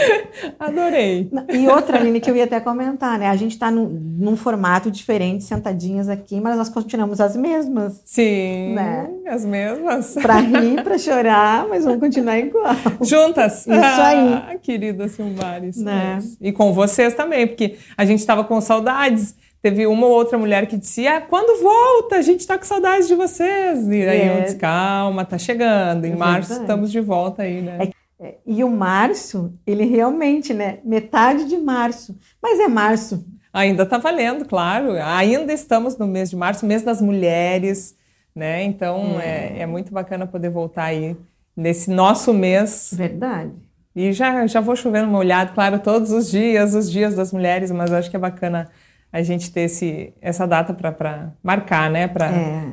Adorei. 0.59 1.31
E 1.53 1.67
outra, 1.69 1.99
Aline, 1.99 2.21
que 2.21 2.31
eu 2.31 2.37
ia 2.37 2.45
até 2.45 2.61
comentar, 2.61 3.19
né? 3.19 3.29
A 3.29 3.37
gente 3.37 3.53
está 3.53 3.71
num, 3.71 3.89
num, 3.89 4.37
formato 4.37 4.91
diferente, 4.91 5.45
sentadinhas 5.45 6.09
aqui, 6.09 6.41
mas 6.41 6.57
nós 6.57 6.69
continuamos 6.69 7.21
as 7.21 7.37
mesmas. 7.37 8.03
Sim, 8.05 8.75
né? 8.75 9.09
as 9.27 9.45
mesmas. 9.45 10.15
Para 10.15 10.37
rir, 10.41 10.83
para 10.83 10.99
chorar, 10.99 11.67
mas 11.69 11.85
vamos 11.85 12.01
continuar 12.01 12.39
igual. 12.39 12.75
Juntas. 13.01 13.67
Isso 13.67 13.71
aí. 13.71 14.35
Ah, 14.35 14.57
querida 14.61 15.09
Silmares. 15.09 15.77
Né? 15.77 16.19
E 16.41 16.53
com 16.53 16.73
vocês 16.73 17.15
também, 17.15 17.47
porque 17.47 17.77
a 17.97 18.05
gente 18.05 18.21
estava 18.21 18.45
com 18.45 18.61
saudades. 18.61 19.35
Teve 19.63 19.87
uma 19.87 20.07
ou 20.07 20.13
outra 20.13 20.39
mulher 20.39 20.67
que 20.67 20.77
dizia: 20.77 21.17
ah, 21.17 21.21
quando 21.21 21.61
volta? 21.61 22.17
A 22.17 22.23
gente 22.23 22.41
está 22.41 22.57
com 22.57 22.65
saudades 22.65 23.09
de 23.09 23.15
vocês. 23.15 23.89
E 23.89 24.03
aí 24.03 24.21
é. 24.21 24.39
eu 24.39 24.43
disse: 24.43 24.57
calma, 24.57 25.25
tá 25.25 25.39
chegando. 25.39 26.05
Em 26.05 26.13
é 26.13 26.17
março 26.17 26.53
estamos 26.53 26.93
de 26.93 27.01
volta 27.01 27.43
aí, 27.43 27.63
né? 27.63 27.79
É 27.81 28.06
é, 28.19 28.37
e 28.47 28.65
o 28.65 28.71
março, 28.71 29.53
ele 29.67 29.85
realmente, 29.85 30.55
né? 30.55 30.79
Metade 30.85 31.45
de 31.45 31.57
março. 31.57 32.19
Mas 32.43 32.59
é 32.59 32.69
março. 32.69 33.27
Ainda 33.53 33.83
está 33.83 33.99
valendo, 33.99 34.45
claro. 34.45 34.93
Ainda 35.03 35.53
estamos 35.53 35.97
no 35.99 36.07
mês 36.07 36.31
de 36.31 36.37
março, 36.37 36.67
mês 36.67 36.83
das 36.83 37.01
mulheres. 37.01 37.97
né? 38.35 38.63
Então 38.65 39.21
é. 39.21 39.59
É, 39.59 39.61
é 39.61 39.67
muito 39.67 39.93
bacana 39.93 40.27
poder 40.27 40.51
voltar 40.51 40.85
aí 40.85 41.17
nesse 41.57 41.91
nosso 41.91 42.33
mês. 42.33 42.91
Verdade. 42.93 43.53
E 43.95 44.13
já, 44.13 44.47
já 44.47 44.61
vou 44.61 44.77
chovendo 44.77 45.09
uma 45.09 45.19
olhada, 45.19 45.53
claro, 45.53 45.79
todos 45.79 46.13
os 46.13 46.31
dias, 46.31 46.75
os 46.75 46.91
dias 46.91 47.15
das 47.15 47.33
mulheres, 47.33 47.71
mas 47.71 47.91
acho 47.91 48.11
que 48.11 48.17
é 48.17 48.19
bacana 48.19 48.69
a 49.11 49.23
gente 49.23 49.51
ter 49.51 49.63
esse, 49.63 50.13
essa 50.21 50.47
data 50.47 50.75
para 50.75 51.33
marcar, 51.43 51.91
né? 51.91 52.07
Para 52.07 52.31
é. 52.31 52.73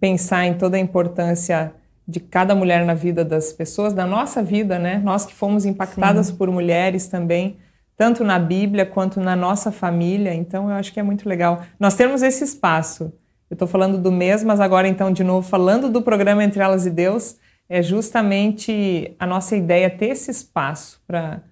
pensar 0.00 0.46
em 0.46 0.54
toda 0.54 0.78
a 0.78 0.80
importância 0.80 1.74
de 2.06 2.20
cada 2.20 2.54
mulher 2.54 2.84
na 2.84 2.94
vida 2.94 3.24
das 3.24 3.52
pessoas, 3.52 3.92
da 3.92 4.06
nossa 4.06 4.42
vida, 4.42 4.78
né? 4.78 5.00
Nós 5.02 5.24
que 5.24 5.34
fomos 5.34 5.64
impactadas 5.64 6.26
Sim. 6.26 6.36
por 6.36 6.50
mulheres 6.50 7.06
também, 7.06 7.56
tanto 7.96 8.24
na 8.24 8.38
Bíblia 8.38 8.84
quanto 8.84 9.20
na 9.20 9.36
nossa 9.36 9.70
família. 9.70 10.34
Então, 10.34 10.68
eu 10.68 10.76
acho 10.76 10.92
que 10.92 11.00
é 11.00 11.02
muito 11.02 11.28
legal. 11.28 11.62
Nós 11.78 11.94
temos 11.94 12.22
esse 12.22 12.42
espaço. 12.42 13.12
Eu 13.48 13.54
estou 13.54 13.68
falando 13.68 13.98
do 13.98 14.10
mês, 14.10 14.42
mas 14.42 14.60
agora, 14.60 14.88
então, 14.88 15.12
de 15.12 15.22
novo, 15.22 15.46
falando 15.46 15.88
do 15.88 16.02
programa 16.02 16.42
Entre 16.42 16.62
Elas 16.62 16.86
e 16.86 16.90
Deus, 16.90 17.36
é 17.68 17.82
justamente 17.82 19.14
a 19.18 19.26
nossa 19.26 19.56
ideia 19.56 19.88
ter 19.88 20.08
esse 20.08 20.30
espaço 20.30 21.00
para 21.06 21.42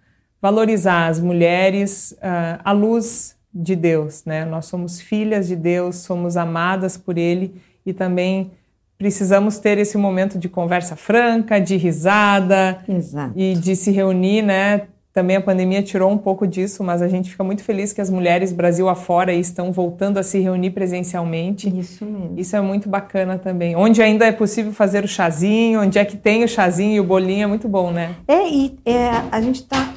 valorizar 0.41 1.07
as 1.09 1.21
mulheres 1.21 2.13
uh, 2.13 2.61
à 2.65 2.73
luz 2.73 3.37
de 3.53 3.77
Deus, 3.77 4.25
né? 4.25 4.45
Nós 4.45 4.67
somos 4.67 5.01
filhas 5.01 5.49
de 5.49 5.57
Deus, 5.57 5.97
somos 5.97 6.37
amadas 6.37 6.97
por 6.97 7.19
Ele 7.19 7.61
e 7.85 7.93
também 7.93 8.53
precisamos 9.01 9.57
ter 9.57 9.79
esse 9.79 9.97
momento 9.97 10.39
de 10.39 10.47
conversa 10.47 10.95
franca, 10.95 11.59
de 11.59 11.75
risada 11.75 12.85
Exato. 12.87 13.33
e 13.35 13.55
de 13.55 13.75
se 13.75 13.91
reunir, 13.91 14.43
né? 14.43 14.83
Também 15.11 15.37
a 15.37 15.41
pandemia 15.41 15.83
tirou 15.83 16.11
um 16.11 16.19
pouco 16.19 16.47
disso, 16.47 16.85
mas 16.85 17.01
a 17.01 17.09
gente 17.09 17.31
fica 17.31 17.43
muito 17.43 17.65
feliz 17.65 17.95
que 17.95 18.01
as 18.03 18.11
mulheres 18.11 18.53
Brasil 18.53 18.91
afora 18.91 19.33
estão 19.33 19.73
voltando 19.73 20.19
a 20.19 20.23
se 20.23 20.39
reunir 20.39 20.73
presencialmente. 20.73 21.67
Isso 21.67 22.05
mesmo. 22.05 22.35
Isso 22.37 22.55
é 22.55 22.61
muito 22.61 22.91
bacana 22.91 23.39
também. 23.39 23.75
Onde 23.75 24.03
ainda 24.03 24.27
é 24.27 24.33
possível 24.33 24.71
fazer 24.71 25.03
o 25.03 25.09
chazinho, 25.09 25.81
onde 25.81 25.99
é 25.99 26.05
que 26.05 26.19
tem 26.19 26.45
o 26.45 26.49
chazinho 26.49 26.97
e 26.97 27.01
o 27.01 27.05
bolinho, 27.05 27.45
é 27.45 27.47
muito 27.47 27.71
bom, 27.71 27.91
né? 27.91 28.15
É, 28.29 28.47
e 28.47 28.79
é, 28.85 29.13
a 29.33 29.41
gente 29.41 29.65
tá. 29.65 29.95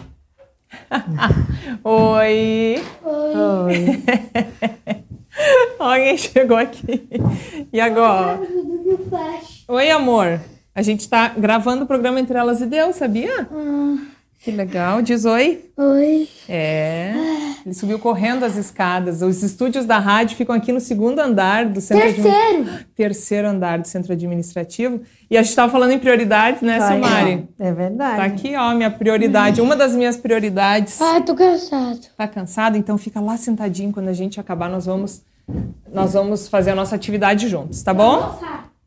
Oi! 1.84 2.82
Oi! 3.04 3.36
Oi. 3.68 4.04
Alguém 5.80 6.18
chegou 6.18 6.58
aqui. 6.58 7.08
E 7.72 7.80
agora? 7.80 8.40
Oi, 9.68 9.90
amor. 9.90 10.40
A 10.76 10.82
gente 10.82 11.02
está 11.02 11.30
gravando 11.30 11.84
o 11.84 11.88
programa 11.88 12.20
Entre 12.20 12.38
Elas 12.38 12.62
e 12.62 12.66
Deus, 12.66 12.96
sabia? 12.96 13.48
Ah, 13.52 13.98
Que 14.44 14.52
legal. 14.52 15.02
Diz 15.02 15.24
oi. 15.26 15.66
oi. 15.78 16.28
É. 16.50 17.14
Ele 17.66 17.74
subiu 17.76 17.98
correndo 18.00 18.44
as 18.44 18.58
escadas. 18.58 19.22
Os 19.22 19.42
estúdios 19.44 19.86
da 19.86 19.98
rádio 20.00 20.36
ficam 20.36 20.54
aqui 20.54 20.72
no 20.74 20.82
segundo 20.82 21.20
andar 21.20 21.66
do 21.66 21.80
centro 21.80 22.04
Terceiro. 22.04 22.70
terceiro 22.96 23.48
andar 23.48 23.80
do 23.80 23.88
centro 23.88 24.12
administrativo. 24.12 25.02
E 25.30 25.38
a 25.38 25.42
gente 25.42 25.52
estava 25.52 25.72
falando 25.72 25.92
em 25.92 26.00
prioridades, 26.00 26.62
né, 26.62 26.78
Vai, 26.78 26.88
Silmari? 26.92 27.48
É 27.60 27.72
verdade. 27.72 28.18
Tá 28.18 28.24
aqui, 28.26 28.56
ó, 28.56 28.74
minha 28.76 28.92
prioridade. 28.92 29.62
Uma 29.62 29.76
das 29.78 29.96
minhas 29.96 30.18
prioridades. 30.18 31.00
Ah, 31.02 31.22
tô 31.22 31.36
cansado. 31.36 32.02
Tá 32.18 32.28
cansado? 32.28 32.78
Então 32.78 32.98
fica 32.98 33.22
lá 33.22 33.38
sentadinho. 33.38 33.94
Quando 33.94 34.10
a 34.10 34.14
gente 34.14 34.40
acabar, 34.42 34.70
nós 34.70 34.86
vamos, 34.86 35.22
nós 35.92 36.14
vamos 36.14 36.48
fazer 36.48 36.72
a 36.72 36.76
nossa 36.76 36.96
atividade 36.96 37.48
juntos, 37.48 37.84
tá 37.84 37.94
bom? 37.94 38.40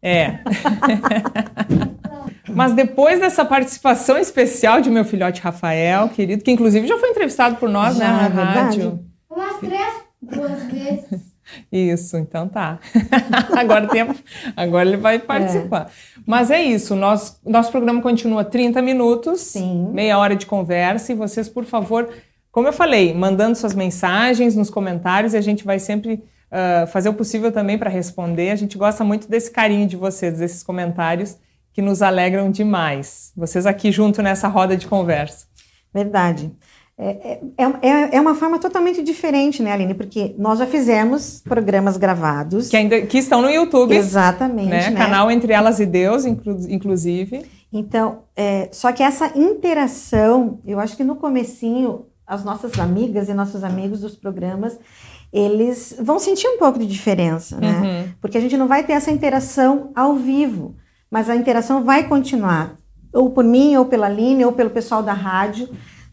É. 0.03 0.41
Mas 2.49 2.73
depois 2.73 3.21
dessa 3.21 3.45
participação 3.45 4.19
especial 4.19 4.81
de 4.81 4.91
meu 4.91 5.05
filhote 5.05 5.41
Rafael, 5.41 6.09
querido, 6.09 6.43
que 6.43 6.51
inclusive 6.51 6.87
já 6.87 6.99
foi 6.99 7.11
entrevistado 7.11 7.57
por 7.57 7.69
nós, 7.69 7.97
né, 7.97 8.07
Já, 8.07 8.13
na 8.13 8.25
é 8.25 8.29
verdade. 8.29 8.59
rádio. 8.59 9.05
Umas 9.29 9.59
três, 9.59 9.95
duas 10.23 10.63
vezes. 10.65 11.37
Isso, 11.71 12.17
então 12.17 12.49
tá. 12.49 12.79
agora, 13.57 13.87
tempo, 13.89 14.15
agora 14.57 14.89
ele 14.89 14.97
vai 14.97 15.19
participar. 15.19 15.91
Mas 16.25 16.51
é 16.51 16.63
isso, 16.63 16.97
nós, 16.97 17.41
nosso 17.45 17.71
programa 17.71 18.01
continua 18.01 18.45
30 18.45 18.81
minutos, 18.83 19.41
Sim. 19.41 19.91
meia 19.93 20.19
hora 20.19 20.35
de 20.35 20.47
conversa, 20.47 21.13
e 21.13 21.15
vocês, 21.15 21.49
por 21.49 21.65
favor, 21.65 22.09
como 22.51 22.69
eu 22.69 22.73
falei, 22.73 23.15
mandando 23.15 23.57
suas 23.57 23.75
mensagens 23.75 24.57
nos 24.57 24.71
comentários 24.71 25.35
e 25.35 25.37
a 25.37 25.41
gente 25.41 25.65
vai 25.65 25.79
sempre 25.79 26.25
ah, 26.59 26.87
fazer 26.87 27.11
o 27.11 27.15
possível 27.15 27.53
também 27.53 27.77
para 27.77 27.91
responder. 27.91 28.51
A 28.51 28.57
gente 28.57 28.79
gosta 28.79 29.05
muito 29.05 29.29
desse 29.29 29.51
carinho 29.51 29.87
de 29.87 29.95
vocês, 29.95 30.39
desses 30.39 30.63
comentários 30.63 31.37
que 31.71 31.83
nos 31.83 32.01
alegram 32.01 32.51
demais. 32.51 33.31
Vocês 33.37 33.67
aqui 33.67 33.93
junto 33.93 34.23
nessa 34.23 34.49
roda 34.49 34.75
de 34.75 34.87
conversa. 34.87 35.47
Verdade. 35.93 36.51
É, 36.99 37.39
é, 37.59 37.65
é, 37.83 38.17
é 38.17 38.21
uma 38.23 38.35
forma 38.35 38.59
totalmente 38.59 39.03
diferente, 39.03 39.63
né, 39.63 39.71
Aline? 39.71 39.93
Porque 39.93 40.35
nós 40.39 40.59
já 40.59 40.67
fizemos 40.67 41.43
programas 41.45 41.99
gravados. 41.99 42.71
Que, 42.71 42.77
ainda, 42.79 43.03
que 43.03 43.19
estão 43.19 43.43
no 43.43 43.51
YouTube, 43.51 43.95
Exatamente. 43.95 44.71
né? 44.71 44.89
né? 44.89 44.97
Canal 44.97 45.31
Entre 45.31 45.53
Elas 45.53 45.79
e 45.79 45.85
Deus, 45.85 46.25
inclu- 46.25 46.67
inclusive. 46.71 47.45
Então, 47.71 48.23
é, 48.35 48.71
só 48.73 48.91
que 48.93 49.03
essa 49.03 49.31
interação, 49.39 50.59
eu 50.67 50.81
acho 50.81 50.97
que 50.97 51.05
no 51.05 51.17
comecinho, 51.17 52.07
as 52.27 52.43
nossas 52.43 52.79
amigas 52.79 53.29
e 53.29 53.35
nossos 53.35 53.63
amigos 53.63 54.01
dos 54.01 54.17
programas, 54.17 54.79
eles 55.39 55.95
vão 56.01 56.19
sentir 56.19 56.49
um 56.49 56.59
pouco 56.59 56.79
de 56.79 56.87
diferença, 56.87 57.59
né? 57.59 57.81
Uhum. 57.81 58.13
Porque 58.21 58.39
a 58.39 58.41
gente 58.41 58.57
não 58.57 58.67
vai 58.67 58.85
ter 58.85 58.93
essa 58.95 59.11
interação 59.11 59.91
ao 59.95 60.15
vivo, 60.17 60.75
mas 61.11 61.29
a 61.29 61.37
interação 61.37 61.85
vai 61.85 62.09
continuar, 62.09 62.75
ou 63.13 63.31
por 63.31 63.45
mim, 63.45 63.77
ou 63.77 63.85
pela 63.85 64.07
Aline, 64.07 64.45
ou 64.45 64.53
pelo 64.53 64.71
pessoal 64.71 65.03
da 65.03 65.13
rádio. 65.13 65.69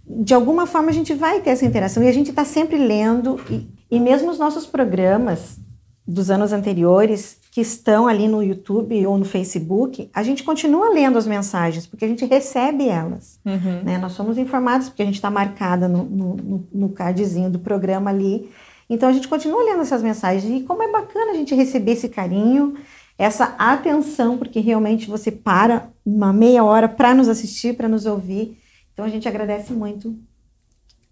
De 0.06 0.34
alguma 0.34 0.66
forma 0.66 0.90
a 0.90 0.94
gente 0.94 1.14
vai 1.14 1.40
ter 1.40 1.52
essa 1.52 1.66
interação 1.66 2.04
e 2.04 2.08
a 2.08 2.14
gente 2.14 2.30
está 2.32 2.44
sempre 2.44 2.78
lendo, 2.78 3.40
e, 3.50 3.68
e 3.90 4.00
mesmo 4.00 4.30
os 4.30 4.38
nossos 4.38 4.66
programas 4.66 5.58
dos 6.06 6.30
anos 6.30 6.52
anteriores, 6.52 7.38
que 7.50 7.62
estão 7.62 8.08
ali 8.08 8.28
no 8.28 8.44
YouTube 8.44 9.06
ou 9.06 9.18
no 9.18 9.24
Facebook, 9.24 10.10
a 10.14 10.22
gente 10.24 10.44
continua 10.44 10.90
lendo 10.90 11.18
as 11.18 11.26
mensagens, 11.26 11.86
porque 11.88 12.04
a 12.04 12.08
gente 12.08 12.26
recebe 12.26 12.90
elas. 12.90 13.40
Uhum. 13.46 13.84
né? 13.86 13.98
Nós 14.00 14.12
somos 14.14 14.38
informados, 14.38 14.90
porque 14.90 15.02
a 15.04 15.06
gente 15.06 15.16
está 15.16 15.32
marcada 15.32 15.88
no, 15.88 16.04
no, 16.04 16.36
no- 16.36 16.68
no 16.74 16.90
cardzinho 16.90 17.50
do 17.50 17.60
programa 17.60 18.10
ali. 18.10 18.50
Então 18.90 19.10
a 19.10 19.14
gente 19.14 19.28
continua 19.28 19.64
lendo 19.64 19.82
essas 19.82 20.04
mensagens. 20.04 20.62
E 20.62 20.64
como 20.64 20.84
é 20.84 20.92
bacana 20.92 21.32
a 21.32 21.36
gente 21.36 21.56
receber 21.56 21.94
esse 21.94 22.10
carinho, 22.10 22.76
essa 23.18 23.56
atenção, 23.58 24.38
porque 24.38 24.60
realmente 24.60 25.08
você 25.08 25.32
para 25.32 25.90
uma 26.06 26.34
meia 26.34 26.64
hora 26.64 26.90
para 26.90 27.14
nos 27.14 27.28
assistir, 27.28 27.76
para 27.76 27.88
nos 27.88 28.06
ouvir. 28.06 28.58
Então 28.94 29.06
a 29.06 29.10
gente 29.10 29.28
agradece 29.28 29.74
muito 29.74 30.16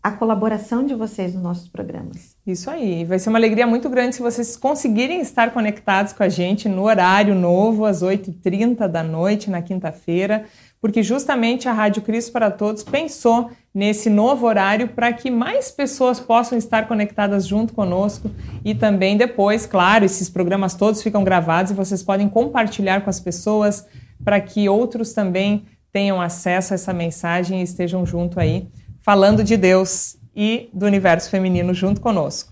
a 0.04 0.12
colaboração 0.12 0.84
de 0.84 0.96
vocês 0.96 1.34
nos 1.34 1.44
nossos 1.44 1.68
programas. 1.68 2.36
Isso 2.46 2.72
aí. 2.72 3.06
Vai 3.06 3.20
ser 3.20 3.30
uma 3.30 3.38
alegria 3.38 3.68
muito 3.68 3.88
grande 3.88 4.16
se 4.16 4.22
vocês 4.22 4.58
conseguirem 4.58 5.22
estar 5.22 5.52
conectados 5.52 6.12
com 6.12 6.24
a 6.24 6.30
gente 6.30 6.68
no 6.68 6.84
horário 6.84 7.36
novo, 7.36 7.86
às 7.86 8.02
8h30 8.02 8.88
da 8.88 9.04
noite, 9.04 9.50
na 9.52 9.62
quinta-feira, 9.62 10.46
porque 10.82 11.04
justamente 11.04 11.70
a 11.70 11.74
Rádio 11.74 12.02
Cristo 12.02 12.32
para 12.32 12.50
Todos 12.50 12.84
pensou 12.84 13.52
nesse 13.74 14.10
novo 14.10 14.48
horário 14.48 14.90
para 14.90 15.14
que 15.14 15.30
mais 15.30 15.70
pessoas 15.70 16.20
possam 16.20 16.58
estar 16.58 16.88
conectadas 16.88 17.48
junto 17.48 17.74
conosco 17.74 18.32
e 18.66 18.74
também 18.74 19.16
depois, 19.16 19.68
claro, 19.68 20.04
esses 20.04 20.28
programas 20.28 20.74
todos 20.74 21.04
ficam 21.04 21.24
gravados 21.24 21.72
e 21.72 21.76
vocês 21.76 22.02
podem 22.02 22.28
compartilhar 22.28 23.02
com 23.02 23.10
as 23.10 23.20
pessoas 23.20 23.86
para 24.24 24.42
que 24.42 24.68
outros 24.68 25.14
também 25.14 25.66
tenham 25.92 26.20
acesso 26.20 26.74
a 26.74 26.76
essa 26.76 26.92
mensagem 26.92 27.62
e 27.62 27.64
estejam 27.64 28.06
junto 28.06 28.40
aí 28.40 28.68
falando 29.02 29.44
de 29.44 29.56
Deus 29.56 30.18
e 30.36 30.70
do 30.74 30.86
universo 30.86 31.30
feminino 31.30 31.74
junto 31.74 32.02
conosco. 32.02 32.52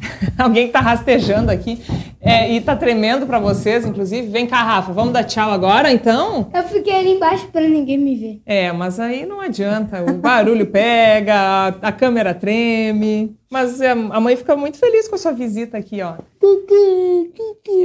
Alguém 0.38 0.66
que 0.66 0.72
tá 0.72 0.80
rastejando 0.80 1.50
aqui 1.50 1.80
é, 2.20 2.52
e 2.52 2.60
tá 2.60 2.74
tremendo 2.76 3.26
para 3.26 3.38
vocês, 3.38 3.84
inclusive. 3.84 4.28
Vem 4.28 4.46
cá, 4.46 4.62
Rafa, 4.62 4.92
vamos 4.92 5.12
dar 5.12 5.24
tchau 5.24 5.50
agora, 5.50 5.92
então? 5.92 6.50
Eu 6.52 6.62
fiquei 6.64 6.94
ali 6.94 7.12
embaixo 7.12 7.46
pra 7.48 7.62
ninguém 7.62 7.98
me 7.98 8.14
ver. 8.16 8.42
É, 8.46 8.72
mas 8.72 8.98
aí 8.98 9.24
não 9.26 9.40
adianta. 9.40 10.02
O 10.02 10.14
barulho 10.14 10.66
pega, 10.66 11.34
a, 11.34 11.66
a 11.68 11.92
câmera 11.92 12.34
treme. 12.34 13.36
Mas 13.50 13.80
é, 13.80 13.90
a 13.90 14.20
mãe 14.20 14.36
fica 14.36 14.54
muito 14.56 14.78
feliz 14.78 15.08
com 15.08 15.16
a 15.16 15.18
sua 15.18 15.32
visita 15.32 15.76
aqui, 15.76 16.00
ó. 16.02 16.14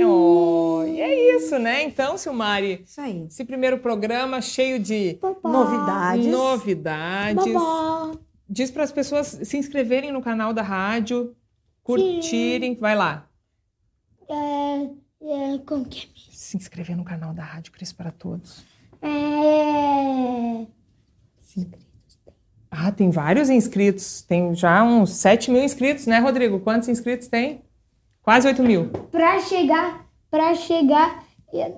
Oh, 0.06 0.84
e 0.86 1.02
é 1.02 1.36
isso, 1.38 1.58
né? 1.58 1.84
Então, 1.84 2.18
Silmari, 2.18 2.84
Isso 2.86 3.02
aí. 3.02 3.26
esse 3.28 3.44
primeiro 3.44 3.80
programa 3.80 4.42
cheio 4.42 4.78
de 4.80 5.18
Novidades. 5.44 6.28
novidades. 6.28 7.54
Babá. 7.54 8.12
Diz 8.48 8.70
para 8.70 8.84
as 8.84 8.92
pessoas 8.92 9.40
se 9.44 9.58
inscreverem 9.58 10.12
no 10.12 10.22
canal 10.22 10.54
da 10.54 10.62
rádio, 10.62 11.34
curtirem, 11.86 12.76
vai 12.76 12.96
lá. 12.96 13.30
É, 14.28 14.90
é, 15.22 15.58
como 15.60 15.86
que 15.86 16.10
Se 16.32 16.58
inscrever 16.58 16.98
no 16.98 17.06
canal 17.06 17.34
da 17.34 17.44
Rádio 17.44 17.72
Cristo 17.72 17.96
para 17.96 18.12
Todos. 18.12 18.66
é? 19.02 20.62
É... 20.62 20.68
Ah, 22.72 22.92
tem 22.92 23.10
vários 23.10 23.50
inscritos. 23.50 24.24
Tem 24.24 24.54
já 24.54 24.84
uns 24.84 25.12
7 25.12 25.50
mil 25.52 25.64
inscritos, 25.64 26.08
né, 26.08 26.20
Rodrigo? 26.20 26.60
Quantos 26.60 26.90
inscritos 26.90 27.28
tem? 27.28 27.62
Quase 28.22 28.48
8 28.48 28.62
mil. 28.64 28.90
Pra 29.12 29.40
chegar, 29.40 30.10
pra 30.30 30.54
chegar 30.56 31.24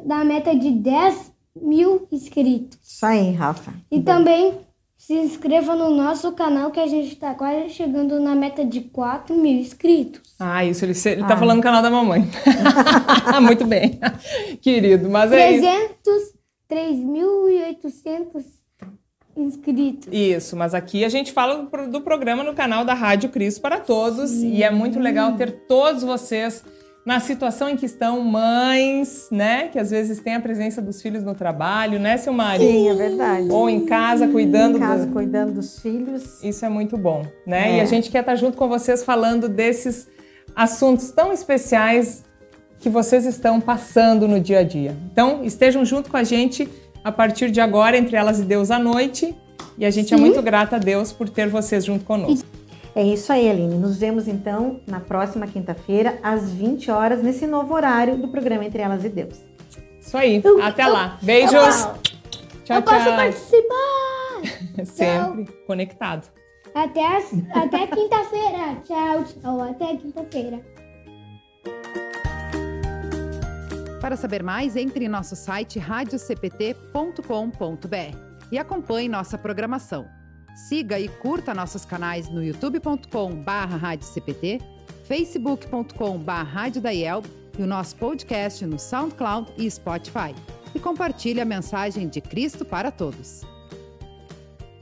na 0.06 0.24
meta 0.24 0.56
de 0.58 0.72
10 0.72 1.32
mil 1.62 2.08
inscritos. 2.12 2.80
Isso 2.82 3.06
aí, 3.06 3.34
Rafa. 3.34 3.74
E 3.92 4.02
também 4.02 4.58
se 4.98 5.14
inscreva 5.14 5.76
no 5.76 5.90
nosso 5.96 6.32
canal 6.34 6.72
que 6.72 6.80
a 6.80 6.88
gente 6.88 7.14
está 7.14 7.34
quase 7.34 7.70
chegando 7.70 8.20
na 8.20 8.36
meta 8.36 8.66
de 8.66 8.82
4 8.82 9.36
mil 9.36 9.60
inscritos. 9.60 10.22
Ah, 10.40 10.66
isso, 10.66 10.84
ele, 10.84 10.94
ele 11.06 11.24
tá 11.24 11.38
falando 11.38 11.58
no 11.58 11.64
canal 11.64 11.82
da 11.82 11.90
mamãe. 11.90 12.28
Muito 13.42 13.66
bem, 13.66 14.00
querido, 14.62 15.10
mas 15.10 15.32
é 15.32 15.52
isso. 15.52 15.62
300, 15.62 16.34
3.800 16.70 18.44
inscritos. 19.36 20.08
Isso, 20.12 20.56
mas 20.56 20.74
aqui 20.74 21.06
a 21.06 21.10
gente 21.10 21.32
fala 21.32 21.56
do, 21.62 21.68
pro- 21.70 21.88
do 21.90 22.02
programa 22.02 22.44
no 22.44 22.54
canal 22.54 22.84
da 22.84 22.94
Rádio 22.94 23.30
Cristo 23.30 23.62
para 23.62 23.80
Todos 23.80 24.32
e 24.34 24.64
é 24.64 24.72
muito 24.72 25.00
legal 25.00 25.34
ter 25.36 25.52
todos 25.68 26.04
vocês 26.04 26.64
na 27.08 27.22
situação 27.22 27.70
em 27.70 27.78
que 27.78 27.86
estão 27.86 28.22
mães, 28.22 29.30
né? 29.32 29.70
Que 29.70 29.80
às 29.80 29.92
vezes 29.92 30.20
têm 30.20 30.36
a 30.36 30.42
presença 30.42 30.82
dos 30.82 31.02
filhos 31.02 31.24
no 31.24 31.34
trabalho, 31.34 31.98
né, 32.00 32.18
seu 32.18 32.34
marido? 32.34 32.70
Sim, 32.70 32.90
é 32.90 32.94
verdade. 32.94 33.48
Ou 33.50 33.70
em 33.70 33.86
casa, 33.86 34.28
cuidando 34.28 34.76
em 34.78 34.82
casa, 34.82 35.06
do- 35.06 35.14
cuidando 35.14 35.54
dos 35.54 35.80
filhos. 35.80 36.44
Isso 36.44 36.66
é 36.66 36.70
muito 36.70 36.98
bom, 36.98 37.26
né? 37.46 37.72
É. 37.72 37.78
E 37.78 37.80
a 37.80 37.86
gente 37.86 38.12
quer 38.12 38.20
estar 38.20 38.36
junto 38.36 38.58
com 38.58 38.68
vocês 38.68 39.06
falando 39.06 39.48
desses 39.48 40.06
assuntos 40.54 41.10
tão 41.12 41.32
especiais 41.32 42.26
que 42.78 42.90
vocês 42.90 43.26
estão 43.26 43.62
passando 43.62 44.28
no 44.28 44.38
dia 44.38 44.60
a 44.60 44.64
dia. 44.64 44.94
Então, 45.10 45.46
estejam 45.46 45.86
junto 45.86 46.10
com 46.12 46.18
a 46.18 46.26
gente 46.26 46.68
a 47.06 47.12
partir 47.12 47.50
de 47.52 47.62
agora, 47.62 47.98
entre 47.98 48.18
elas 48.18 48.38
e 48.40 48.44
Deus 48.44 48.70
à 48.70 48.78
noite. 48.78 49.34
E 49.78 49.86
a 49.86 49.90
gente 49.90 50.14
é 50.14 50.18
muito 50.18 50.42
grata 50.42 50.76
a 50.76 50.80
Deus 50.80 51.14
por 51.14 51.30
ter 51.30 51.48
vocês 51.48 51.86
junto 51.86 52.04
conosco. 52.04 52.46
É 52.98 53.04
isso 53.04 53.32
aí, 53.32 53.48
Aline. 53.48 53.76
Nos 53.78 54.00
vemos 54.00 54.28
então 54.28 54.82
na 54.88 55.00
próxima 55.00 55.46
quinta-feira, 55.46 56.18
às 56.24 56.50
20 56.50 56.90
horas, 56.90 57.22
nesse 57.22 57.46
novo 57.46 57.76
horário 57.76 58.18
do 58.18 58.28
programa 58.30 58.66
Entre 58.66 58.82
Elas 58.82 59.06
e 59.06 59.10
Deus. 59.10 59.38
Isso 60.02 60.18
aí. 60.18 60.42
Eu- 60.44 60.60
Até 60.64 60.84
eu- 60.84 60.94
lá. 60.94 61.16
Beijos. 61.22 61.54
eu 61.54 61.62
Tchau, 62.66 62.78
eu 62.78 62.82
posso 62.82 63.04
tchau. 63.04 63.16
participar! 63.16 64.82
Sempre 64.84 65.46
conectado. 65.68 66.28
Até, 66.74 67.18
as- 67.18 67.34
até 67.54 67.86
quinta-feira. 67.86 68.78
Tchau, 68.84 69.24
tchau. 69.26 69.62
Até 69.62 69.96
quinta-feira. 69.98 70.60
Para 74.02 74.16
saber 74.16 74.42
mais, 74.42 74.76
entre 74.76 75.06
em 75.06 75.08
nosso 75.08 75.36
site 75.36 75.78
radiocpt.com.br 75.78 78.18
e 78.52 78.58
acompanhe 78.58 79.08
nossa 79.08 79.38
programação. 79.38 80.08
Siga 80.58 81.00
e 81.00 81.08
curta 81.08 81.54
nossos 81.54 81.86
canais 81.86 82.28
no 82.30 82.44
youtube.com/radiocpt, 82.44 84.60
facebook.com/radiodaiel 85.04 87.22
e 87.60 87.62
o 87.62 87.68
nosso 87.68 87.96
podcast 87.96 88.66
no 88.66 88.80
SoundCloud 88.80 89.54
e 89.56 89.70
Spotify. 89.70 90.34
E 90.74 90.80
compartilhe 90.80 91.40
a 91.40 91.46
mensagem 91.46 92.10
de 92.10 92.22
Cristo 92.22 92.66
para 92.66 92.90
todos. 92.90 93.46